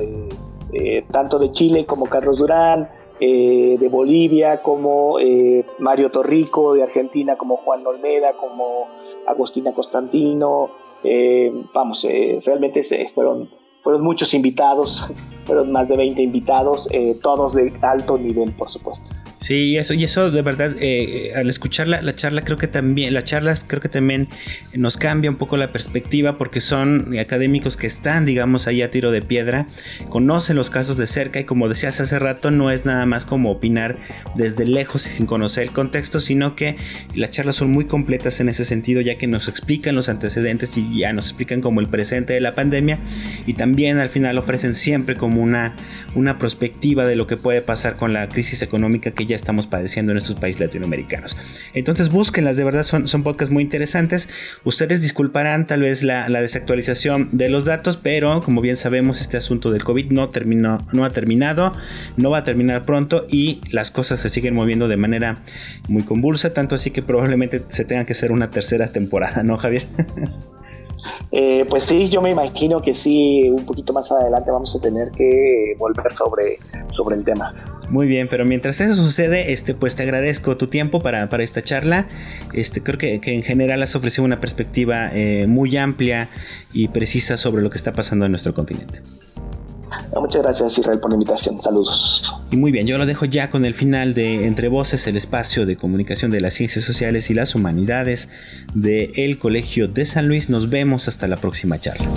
[1.11, 2.89] tanto de Chile como Carlos Durán,
[3.23, 8.89] eh, de Bolivia, como eh, Mario Torrico, de Argentina, como Juan Olmeda, como
[9.27, 10.71] Agostina Constantino.
[11.05, 12.07] Eh, vamos,
[12.47, 12.83] realmente
[13.15, 13.51] fueron,
[13.83, 15.07] fueron muchos invitados,
[15.45, 16.89] fueron más de 20 invitados,
[17.23, 19.11] todos de alto nivel, por supuesto.
[19.41, 23.25] Sí, eso, y eso de verdad, eh, al escuchar la, charla, creo que también, la
[23.25, 24.29] charla creo que también
[24.75, 29.11] nos cambia un poco la perspectiva porque son académicos que están, digamos, ahí a tiro
[29.11, 29.67] de piedra,
[30.11, 33.51] conocen los casos de cerca y como decías hace rato, no es nada más como
[33.51, 33.97] opinar
[34.37, 36.77] desde lejos y sin conocer el contexto, sino que
[37.15, 40.99] las charlas son muy completas en ese sentido, ya que nos explican los antecedentes y
[40.99, 42.99] ya nos explican como el presente de la pandemia
[43.47, 45.77] y también al final ofrecen siempre como una,
[46.15, 50.13] una perspectiva de lo que puede pasar con la crisis económica que ya estamos padeciendo
[50.13, 51.37] en estos países latinoamericanos.
[51.73, 54.29] Entonces búsquenlas, de verdad son, son podcasts muy interesantes.
[54.65, 59.71] Ustedes disculparán tal vez la, desactualización de los datos, pero como bien sabemos este asunto
[59.71, 61.75] del COVID no, terminó, no ha terminado,
[62.17, 65.39] no va a terminar pronto y las cosas se siguen moviendo de manera
[65.89, 69.87] muy convulsa, tanto así que probablemente se tenga que hacer una tercera temporada, ¿no Javier?
[71.33, 75.11] Eh, pues sí, yo me imagino que sí, un poquito más adelante vamos a tener
[75.11, 76.59] que volver sobre,
[76.91, 77.55] sobre el tema.
[77.89, 82.07] Muy bien, pero mientras eso sucede, este, pues te agradezco tu tiempo para, esta charla.
[82.53, 86.29] Este, creo que, en general has ofrecido una perspectiva eh, muy amplia
[86.73, 89.01] y precisa sobre lo que está pasando en nuestro continente.
[90.15, 91.61] Muchas gracias Israel por la invitación.
[91.61, 92.35] Saludos.
[92.51, 95.67] Y muy bien, yo lo dejo ya con el final de Entre Voces, el espacio
[95.67, 98.29] de comunicación de las ciencias sociales y las humanidades
[98.75, 100.51] del el Colegio de San Luis.
[100.51, 102.09] Nos vemos hasta la próxima charla.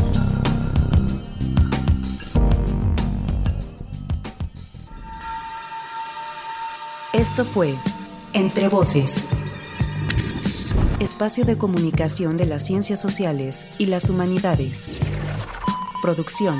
[7.13, 7.73] Esto fue
[8.33, 9.29] Entre Voces,
[10.99, 14.89] espacio de comunicación de las ciencias sociales y las humanidades.
[16.01, 16.59] Producción